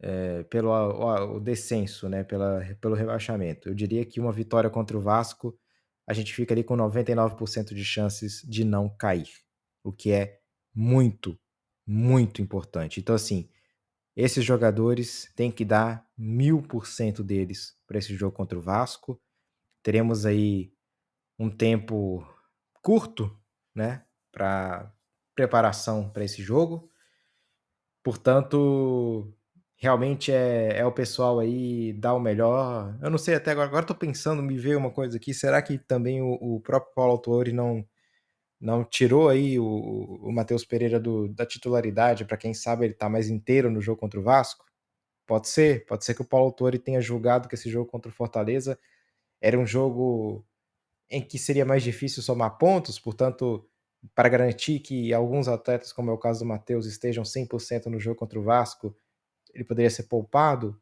é, 0.00 0.44
pelo 0.44 0.70
o, 0.70 1.40
descenso, 1.40 2.08
né, 2.08 2.22
pela, 2.22 2.60
pelo 2.80 2.94
rebaixamento. 2.94 3.68
Eu 3.68 3.74
diria 3.74 4.04
que 4.04 4.20
uma 4.20 4.32
vitória 4.32 4.70
contra 4.70 4.96
o 4.96 5.00
Vasco, 5.00 5.58
a 6.06 6.12
gente 6.12 6.32
fica 6.32 6.54
ali 6.54 6.62
com 6.62 6.76
99% 6.76 7.74
de 7.74 7.84
chances 7.84 8.42
de 8.42 8.64
não 8.64 8.88
cair, 8.88 9.28
o 9.82 9.92
que 9.92 10.12
é 10.12 10.38
muito, 10.74 11.38
muito 11.86 12.40
importante. 12.40 13.00
Então, 13.00 13.14
assim, 13.14 13.50
esses 14.16 14.44
jogadores 14.44 15.32
têm 15.34 15.50
que 15.50 15.64
dar 15.64 16.06
mil 16.16 16.62
por 16.62 16.86
cento 16.86 17.22
deles 17.22 17.76
para 17.86 17.98
esse 17.98 18.14
jogo 18.14 18.36
contra 18.36 18.58
o 18.58 18.62
Vasco. 18.62 19.20
Teremos 19.82 20.24
aí 20.24 20.72
um 21.38 21.50
tempo 21.50 22.26
curto, 22.82 23.36
né, 23.74 24.04
para 24.32 24.92
preparação 25.34 26.10
para 26.10 26.24
esse 26.24 26.42
jogo. 26.42 26.90
Portanto, 28.02 29.32
realmente 29.76 30.32
é, 30.32 30.78
é 30.78 30.84
o 30.86 30.92
pessoal 30.92 31.38
aí 31.38 31.92
dar 31.92 32.14
o 32.14 32.20
melhor. 32.20 32.98
Eu 33.02 33.10
não 33.10 33.18
sei 33.18 33.34
até 33.36 33.52
agora, 33.52 33.68
agora 33.68 33.86
tô 33.86 33.94
pensando, 33.94 34.42
me 34.42 34.58
veio 34.58 34.78
uma 34.78 34.90
coisa 34.90 35.16
aqui, 35.16 35.32
será 35.32 35.62
que 35.62 35.78
também 35.78 36.20
o, 36.22 36.32
o 36.40 36.60
próprio 36.60 36.94
Paulo 36.94 37.12
Autori 37.12 37.52
não 37.52 37.86
não 38.60 38.84
tirou 38.84 39.28
aí 39.28 39.58
o, 39.58 39.64
o 39.64 40.32
Matheus 40.32 40.64
Pereira 40.64 40.98
do, 40.98 41.28
da 41.28 41.46
titularidade, 41.46 42.24
para 42.24 42.36
quem 42.36 42.52
sabe 42.54 42.86
ele 42.86 42.94
tá 42.94 43.08
mais 43.08 43.28
inteiro 43.28 43.70
no 43.70 43.80
jogo 43.80 44.00
contra 44.00 44.18
o 44.18 44.22
Vasco? 44.22 44.64
Pode 45.26 45.48
ser, 45.48 45.86
pode 45.86 46.04
ser 46.04 46.14
que 46.14 46.22
o 46.22 46.24
Paulo 46.24 46.46
Autori 46.46 46.78
tenha 46.78 47.00
julgado 47.00 47.48
que 47.48 47.54
esse 47.54 47.70
jogo 47.70 47.90
contra 47.90 48.10
o 48.10 48.14
Fortaleza 48.14 48.78
era 49.40 49.58
um 49.58 49.66
jogo 49.66 50.44
em 51.10 51.22
que 51.22 51.38
seria 51.38 51.64
mais 51.64 51.82
difícil 51.82 52.22
somar 52.22 52.58
pontos, 52.58 52.98
portanto, 52.98 53.66
para 54.14 54.28
garantir 54.28 54.80
que 54.80 55.12
alguns 55.12 55.48
atletas, 55.48 55.92
como 55.92 56.10
é 56.10 56.14
o 56.14 56.18
caso 56.18 56.40
do 56.40 56.46
Matheus, 56.46 56.86
estejam 56.86 57.24
100% 57.24 57.86
no 57.86 57.98
jogo 57.98 58.16
contra 58.16 58.38
o 58.38 58.42
Vasco, 58.42 58.94
ele 59.54 59.64
poderia 59.64 59.90
ser 59.90 60.04
poupado? 60.04 60.80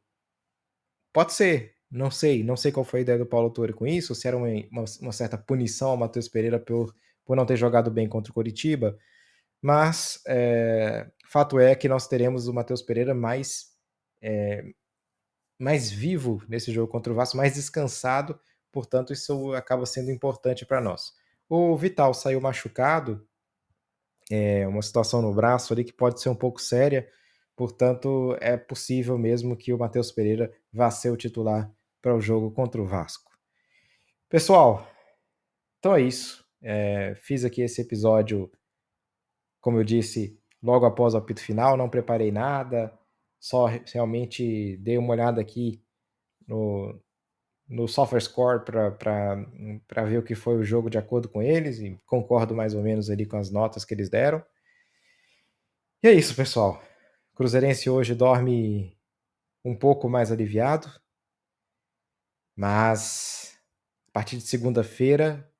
Pode 1.12 1.32
ser, 1.32 1.74
não 1.90 2.10
sei. 2.10 2.42
Não 2.44 2.56
sei 2.56 2.72
qual 2.72 2.84
foi 2.84 3.00
a 3.00 3.02
ideia 3.02 3.18
do 3.18 3.26
Paulo 3.26 3.50
Torre 3.50 3.72
com 3.72 3.86
isso, 3.86 4.14
se 4.14 4.28
era 4.28 4.36
uma, 4.36 4.48
uma, 4.70 4.84
uma 5.00 5.12
certa 5.12 5.38
punição 5.38 5.90
ao 5.90 5.96
Matheus 5.96 6.28
Pereira 6.28 6.58
por, 6.58 6.94
por 7.24 7.36
não 7.36 7.46
ter 7.46 7.56
jogado 7.56 7.90
bem 7.90 8.08
contra 8.08 8.30
o 8.30 8.34
Coritiba. 8.34 8.98
Mas 9.62 10.20
é, 10.26 11.10
fato 11.26 11.58
é 11.58 11.74
que 11.74 11.88
nós 11.88 12.06
teremos 12.06 12.48
o 12.48 12.54
Matheus 12.54 12.82
Pereira 12.82 13.14
mais, 13.14 13.72
é, 14.20 14.64
mais 15.58 15.90
vivo 15.90 16.42
nesse 16.48 16.72
jogo 16.72 16.90
contra 16.90 17.12
o 17.12 17.16
Vasco, 17.16 17.36
mais 17.36 17.54
descansado, 17.54 18.38
portanto, 18.72 19.12
isso 19.12 19.52
acaba 19.54 19.86
sendo 19.86 20.10
importante 20.10 20.64
para 20.66 20.80
nós. 20.80 21.12
O 21.48 21.76
Vital 21.76 22.12
saiu 22.12 22.40
machucado, 22.40 23.26
é 24.30 24.66
uma 24.66 24.82
situação 24.82 25.22
no 25.22 25.32
braço 25.32 25.72
ali 25.72 25.84
que 25.84 25.92
pode 25.92 26.20
ser 26.20 26.28
um 26.28 26.34
pouco 26.34 26.60
séria. 26.60 27.08
Portanto, 27.54 28.36
é 28.40 28.56
possível 28.56 29.16
mesmo 29.16 29.56
que 29.56 29.72
o 29.72 29.78
Matheus 29.78 30.10
Pereira 30.10 30.52
vá 30.72 30.90
ser 30.90 31.10
o 31.10 31.16
titular 31.16 31.72
para 32.02 32.14
o 32.14 32.20
jogo 32.20 32.50
contra 32.50 32.82
o 32.82 32.86
Vasco. 32.86 33.30
Pessoal, 34.28 34.86
então 35.78 35.94
é 35.94 36.02
isso. 36.02 36.44
É, 36.60 37.14
fiz 37.16 37.44
aqui 37.44 37.62
esse 37.62 37.80
episódio, 37.80 38.50
como 39.60 39.78
eu 39.78 39.84
disse, 39.84 40.38
logo 40.62 40.84
após 40.84 41.14
o 41.14 41.18
apito 41.18 41.40
final. 41.40 41.76
Não 41.76 41.88
preparei 41.88 42.32
nada, 42.32 42.92
só 43.38 43.66
realmente 43.92 44.76
dei 44.78 44.98
uma 44.98 45.12
olhada 45.12 45.40
aqui 45.40 45.80
no, 46.46 47.00
no 47.68 47.88
software 47.88 48.20
score 48.20 48.64
para 48.64 50.04
ver 50.04 50.18
o 50.18 50.22
que 50.22 50.34
foi 50.34 50.56
o 50.56 50.64
jogo 50.64 50.88
de 50.88 50.98
acordo 50.98 51.28
com 51.28 51.42
eles 51.42 51.78
e 51.80 52.00
concordo 52.06 52.54
mais 52.54 52.74
ou 52.74 52.82
menos 52.82 53.10
ali 53.10 53.26
com 53.26 53.36
as 53.36 53.50
notas 53.50 53.84
que 53.84 53.92
eles 53.92 54.08
deram. 54.08 54.44
E 56.02 56.08
é 56.08 56.12
isso, 56.12 56.34
pessoal. 56.36 56.82
Cruzeirense 57.34 57.90
hoje 57.90 58.14
dorme 58.14 58.96
um 59.64 59.74
pouco 59.74 60.08
mais 60.08 60.30
aliviado, 60.30 60.88
mas 62.54 63.58
a 64.08 64.12
partir 64.12 64.36
de 64.36 64.42
segunda-feira, 64.44 65.50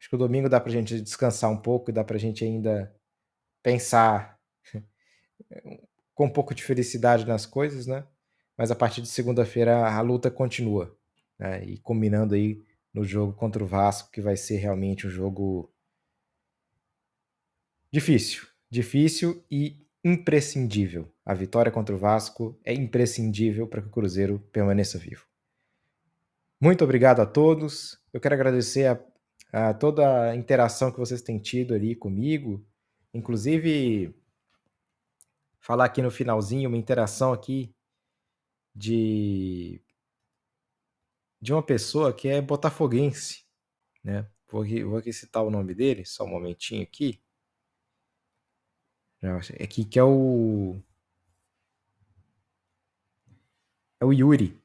acho 0.00 0.08
que 0.08 0.16
o 0.16 0.18
domingo 0.18 0.48
dá 0.48 0.58
para 0.58 0.70
a 0.70 0.72
gente 0.72 1.00
descansar 1.00 1.50
um 1.50 1.60
pouco 1.60 1.90
e 1.90 1.92
dá 1.92 2.02
para 2.02 2.16
a 2.16 2.20
gente 2.20 2.44
ainda 2.44 2.94
pensar 3.62 4.40
com 6.14 6.26
um 6.26 6.32
pouco 6.32 6.54
de 6.54 6.62
felicidade 6.62 7.26
nas 7.26 7.44
coisas, 7.44 7.86
né? 7.86 8.06
Mas 8.56 8.70
a 8.70 8.76
partir 8.76 9.02
de 9.02 9.08
segunda-feira 9.08 9.88
a 9.88 10.00
luta 10.00 10.30
continua, 10.30 10.96
né? 11.38 11.64
E 11.64 11.78
combinando 11.78 12.34
aí 12.34 12.62
no 12.92 13.04
jogo 13.04 13.32
contra 13.32 13.62
o 13.62 13.66
Vasco, 13.66 14.10
que 14.10 14.20
vai 14.20 14.36
ser 14.36 14.56
realmente 14.56 15.06
um 15.06 15.10
jogo 15.10 15.72
difícil, 17.90 18.46
difícil 18.70 19.44
e 19.50 19.84
imprescindível. 20.04 21.12
A 21.24 21.34
vitória 21.34 21.72
contra 21.72 21.94
o 21.94 21.98
Vasco 21.98 22.58
é 22.64 22.72
imprescindível 22.72 23.66
para 23.66 23.80
que 23.80 23.88
o 23.88 23.90
Cruzeiro 23.90 24.38
permaneça 24.52 24.98
vivo. 24.98 25.26
Muito 26.60 26.84
obrigado 26.84 27.20
a 27.20 27.26
todos. 27.26 27.98
Eu 28.12 28.20
quero 28.20 28.34
agradecer 28.34 28.86
a, 28.86 29.68
a 29.68 29.74
toda 29.74 30.30
a 30.30 30.36
interação 30.36 30.92
que 30.92 30.98
vocês 30.98 31.20
têm 31.20 31.38
tido 31.38 31.74
ali 31.74 31.96
comigo. 31.96 32.64
Inclusive, 33.12 34.14
falar 35.58 35.86
aqui 35.86 36.00
no 36.00 36.10
finalzinho 36.10 36.68
uma 36.68 36.78
interação 36.78 37.32
aqui 37.32 37.73
de 38.74 39.80
de 41.40 41.52
uma 41.52 41.62
pessoa 41.62 42.12
que 42.12 42.28
é 42.28 42.40
botafoguense, 42.40 43.44
né? 44.02 44.26
Vou 44.50 44.62
aqui, 44.62 44.82
vou 44.84 44.98
aqui 44.98 45.12
citar 45.12 45.44
o 45.44 45.50
nome 45.50 45.74
dele, 45.74 46.04
só 46.04 46.24
um 46.24 46.28
momentinho 46.28 46.82
aqui. 46.82 47.20
É 49.58 49.66
que 49.66 49.98
é 49.98 50.04
o. 50.04 50.76
É 54.00 54.04
o 54.04 54.12
Yuri. 54.12 54.58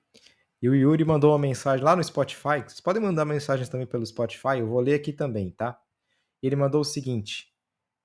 E 0.62 0.69
o 0.69 0.76
Yuri 0.76 1.06
mandou 1.06 1.32
uma 1.32 1.39
mensagem 1.39 1.84
lá 1.84 1.95
no 1.95 2.04
Spotify. 2.04 2.62
Vocês 2.65 2.82
podem 2.82 3.02
mandar 3.02 3.26
mensagens 3.26 3.69
também 3.69 3.88
pelo 3.88 4.06
Spotify, 4.06 4.60
eu 4.60 4.67
vou 4.67 4.82
ler 4.82 4.95
aqui 4.95 5.13
também, 5.13 5.52
tá? 5.52 5.82
Ele 6.41 6.56
mandou 6.56 6.82
o 6.82 6.86
seguinte: 6.86 7.54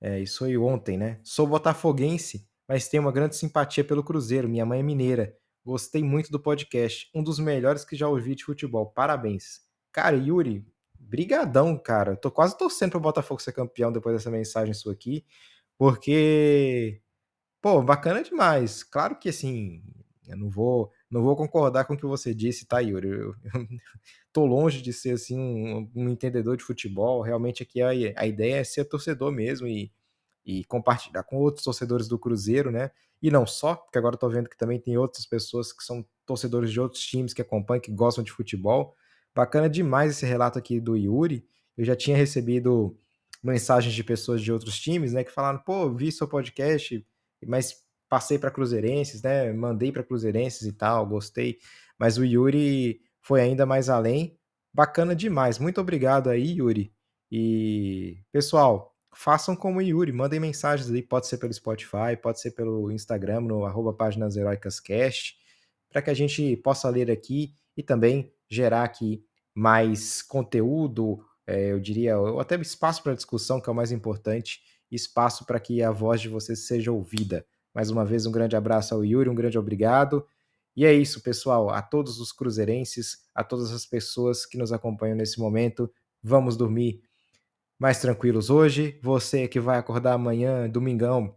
é, 0.01 0.19
isso 0.19 0.39
foi 0.39 0.57
ontem, 0.57 0.97
né? 0.97 1.19
Sou 1.23 1.45
botafoguense, 1.47 2.47
mas 2.67 2.87
tenho 2.87 3.03
uma 3.03 3.11
grande 3.11 3.35
simpatia 3.35 3.83
pelo 3.83 4.03
Cruzeiro. 4.03 4.47
Minha 4.47 4.65
mãe 4.65 4.79
é 4.79 4.83
mineira. 4.83 5.37
Gostei 5.65 6.03
muito 6.03 6.29
do 6.29 6.39
podcast. 6.39 7.09
Um 7.13 7.23
dos 7.23 7.39
melhores 7.39 7.83
que 7.83 7.95
já 7.95 8.07
ouvi 8.07 8.35
de 8.35 8.45
futebol. 8.45 8.85
Parabéns. 8.85 9.61
Cara, 9.91 10.15
Yuri, 10.15 10.63
brigadão, 10.93 11.75
cara. 11.75 12.15
Tô 12.15 12.29
quase 12.29 12.55
torcendo 12.55 12.91
pro 12.91 12.99
Botafogo 12.99 13.41
ser 13.41 13.51
campeão 13.51 13.91
depois 13.91 14.15
dessa 14.15 14.29
mensagem 14.29 14.75
sua 14.75 14.93
aqui. 14.93 15.25
Porque, 15.75 17.01
pô, 17.61 17.81
bacana 17.81 18.21
demais. 18.21 18.83
Claro 18.83 19.17
que 19.17 19.29
assim, 19.29 19.81
eu 20.27 20.37
não 20.37 20.51
vou, 20.51 20.91
não 21.09 21.23
vou 21.23 21.35
concordar 21.35 21.85
com 21.85 21.95
o 21.95 21.97
que 21.97 22.05
você 22.05 22.33
disse, 22.33 22.67
tá, 22.67 22.79
Yuri? 22.79 23.07
Eu, 23.07 23.17
eu 23.17 23.35
tô 24.31 24.45
longe 24.45 24.83
de 24.83 24.93
ser 24.93 25.13
assim 25.13 25.39
um, 25.39 25.91
um, 25.95 26.09
entendedor 26.09 26.57
de 26.57 26.63
futebol. 26.63 27.21
Realmente 27.21 27.63
aqui 27.63 27.81
a, 27.81 27.89
a 27.89 28.27
ideia 28.27 28.57
é 28.57 28.63
ser 28.63 28.85
torcedor 28.85 29.31
mesmo 29.31 29.67
e, 29.67 29.91
e 30.45 30.63
compartilhar 30.65 31.23
com 31.23 31.37
outros 31.37 31.63
torcedores 31.63 32.07
do 32.07 32.19
Cruzeiro, 32.19 32.69
né? 32.71 32.91
E 33.25 33.31
não 33.31 33.43
só, 33.47 33.73
porque 33.73 33.97
agora 33.97 34.15
tô 34.15 34.29
vendo 34.29 34.47
que 34.47 34.55
também 34.55 34.79
tem 34.79 34.99
outras 34.99 35.25
pessoas 35.25 35.73
que 35.73 35.83
são 35.83 36.05
torcedores 36.27 36.71
de 36.71 36.79
outros 36.79 37.01
times 37.01 37.33
que 37.33 37.41
acompanham, 37.41 37.81
que 37.81 37.91
gostam 37.91 38.23
de 38.23 38.31
futebol. 38.31 38.95
Bacana 39.33 39.67
demais 39.67 40.11
esse 40.11 40.27
relato 40.27 40.59
aqui 40.59 40.79
do 40.79 40.95
Yuri. 40.95 41.43
Eu 41.75 41.83
já 41.83 41.95
tinha 41.95 42.15
recebido 42.15 42.95
mensagens 43.43 43.95
de 43.95 44.03
pessoas 44.03 44.43
de 44.43 44.51
outros 44.51 44.79
times, 44.79 45.11
né, 45.11 45.23
que 45.23 45.31
falaram, 45.31 45.57
pô, 45.57 45.91
vi 45.91 46.11
seu 46.11 46.27
podcast, 46.27 47.03
mas 47.47 47.83
passei 48.07 48.37
para 48.37 48.51
Cruzeirenses, 48.51 49.23
né, 49.23 49.51
mandei 49.51 49.91
para 49.91 50.03
Cruzeirenses 50.03 50.61
e 50.61 50.71
tal, 50.71 51.07
gostei, 51.07 51.57
mas 51.97 52.19
o 52.19 52.23
Yuri 52.23 53.01
foi 53.23 53.41
ainda 53.41 53.65
mais 53.65 53.89
além, 53.89 54.37
bacana 54.71 55.15
demais, 55.15 55.57
muito 55.57 55.81
obrigado 55.81 56.29
aí, 56.29 56.59
Yuri, 56.59 56.93
e 57.31 58.19
pessoal, 58.31 58.94
façam 59.15 59.55
como 59.55 59.79
o 59.79 59.81
Yuri, 59.81 60.11
mandem 60.11 60.39
mensagens 60.39 60.91
aí, 60.91 61.01
pode 61.01 61.27
ser 61.27 61.37
pelo 61.37 61.53
Spotify, 61.53 62.15
pode 62.21 62.39
ser 62.39 62.51
pelo 62.51 62.91
Instagram, 62.91 63.41
no 63.41 63.65
arroba 63.65 63.93
páginas 63.93 64.35
heróicas 64.35 64.79
cast, 64.79 65.35
para 65.89 66.01
que 66.01 66.09
a 66.09 66.13
gente 66.13 66.57
possa 66.57 66.89
ler 66.89 67.09
aqui 67.09 67.53
e 67.75 67.81
também 67.81 68.31
gerar 68.49 68.83
aqui 68.83 69.23
mais 69.53 70.21
conteúdo, 70.21 71.19
é, 71.47 71.71
eu 71.71 71.79
diria, 71.79 72.19
ou 72.19 72.39
até 72.39 72.59
espaço 72.59 73.01
para 73.01 73.15
discussão, 73.15 73.61
que 73.61 73.69
é 73.69 73.71
o 73.71 73.75
mais 73.75 73.91
importante, 73.91 74.61
espaço 74.91 75.45
para 75.45 75.59
que 75.59 75.81
a 75.81 75.91
voz 75.91 76.19
de 76.19 76.27
vocês 76.27 76.67
seja 76.67 76.91
ouvida. 76.91 77.45
Mais 77.73 77.89
uma 77.89 78.05
vez, 78.05 78.25
um 78.25 78.31
grande 78.31 78.55
abraço 78.55 78.93
ao 78.93 79.03
Yuri, 79.03 79.29
um 79.29 79.35
grande 79.35 79.57
obrigado. 79.57 80.25
E 80.75 80.85
é 80.85 80.93
isso, 80.93 81.21
pessoal. 81.21 81.69
A 81.69 81.81
todos 81.81 82.19
os 82.19 82.31
cruzeirenses, 82.31 83.19
a 83.33 83.43
todas 83.43 83.71
as 83.71 83.85
pessoas 83.85 84.45
que 84.45 84.57
nos 84.57 84.73
acompanham 84.73 85.15
nesse 85.15 85.39
momento, 85.39 85.91
vamos 86.21 86.57
dormir 86.57 87.01
mais 87.79 87.99
tranquilos 87.99 88.49
hoje. 88.49 88.99
Você 89.01 89.47
que 89.47 89.59
vai 89.59 89.77
acordar 89.77 90.13
amanhã, 90.13 90.69
domingão, 90.69 91.35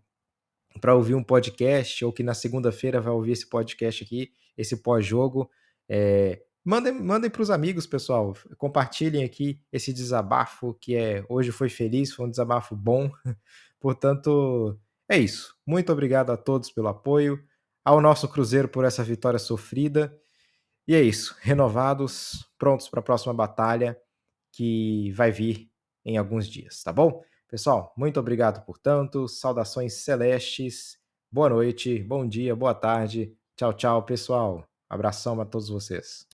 para 0.81 0.95
ouvir 0.95 1.15
um 1.15 1.23
podcast, 1.23 2.05
ou 2.05 2.13
que 2.13 2.23
na 2.23 2.35
segunda-feira 2.35 3.01
vai 3.01 3.13
ouvir 3.13 3.33
esse 3.33 3.49
podcast 3.49 4.05
aqui, 4.05 4.33
esse 4.57 4.77
pós-jogo, 4.83 5.51
é, 5.89 6.41
Mandem, 6.65 6.93
mandem 6.93 7.31
para 7.31 7.41
os 7.41 7.51
amigos, 7.51 7.87
pessoal. 7.87 8.35
Compartilhem 8.59 9.25
aqui 9.25 9.59
esse 9.73 9.91
desabafo 9.91 10.75
que 10.75 10.95
é 10.95 11.25
hoje 11.27 11.51
foi 11.51 11.71
feliz, 11.71 12.13
foi 12.13 12.27
um 12.27 12.31
desabafo 12.31 12.77
bom. 12.77 13.11
Portanto, 13.81 14.79
é 15.09 15.17
isso. 15.17 15.57
Muito 15.67 15.91
obrigado 15.91 16.31
a 16.31 16.37
todos 16.37 16.71
pelo 16.71 16.89
apoio, 16.89 17.43
ao 17.83 18.03
nosso 18.03 18.29
Cruzeiro 18.29 18.69
por 18.69 18.85
essa 18.85 19.03
vitória 19.03 19.39
sofrida. 19.39 20.15
E 20.87 20.95
é 20.95 21.01
isso. 21.01 21.35
Renovados, 21.41 22.47
prontos 22.59 22.87
para 22.87 23.01
a 23.01 23.03
próxima 23.03 23.33
batalha 23.33 23.99
que 24.53 25.11
vai 25.13 25.31
vir 25.31 25.71
em 26.05 26.17
alguns 26.17 26.49
dias, 26.49 26.83
tá 26.83 26.93
bom? 26.93 27.23
Pessoal, 27.49 27.93
muito 27.97 28.19
obrigado 28.21 28.65
por 28.65 28.79
tanto. 28.79 29.29
Saudações 29.29 29.95
celestes. 29.95 30.99
Boa 31.31 31.49
noite, 31.51 32.03
bom 32.03 32.27
dia, 32.27 32.57
boa 32.57 32.75
tarde. 32.75 33.35
Tchau, 33.57 33.73
tchau, 33.73 34.03
pessoal. 34.05 34.67
Abração 34.89 35.41
a 35.41 35.45
todos 35.45 35.69
vocês. 35.69 36.27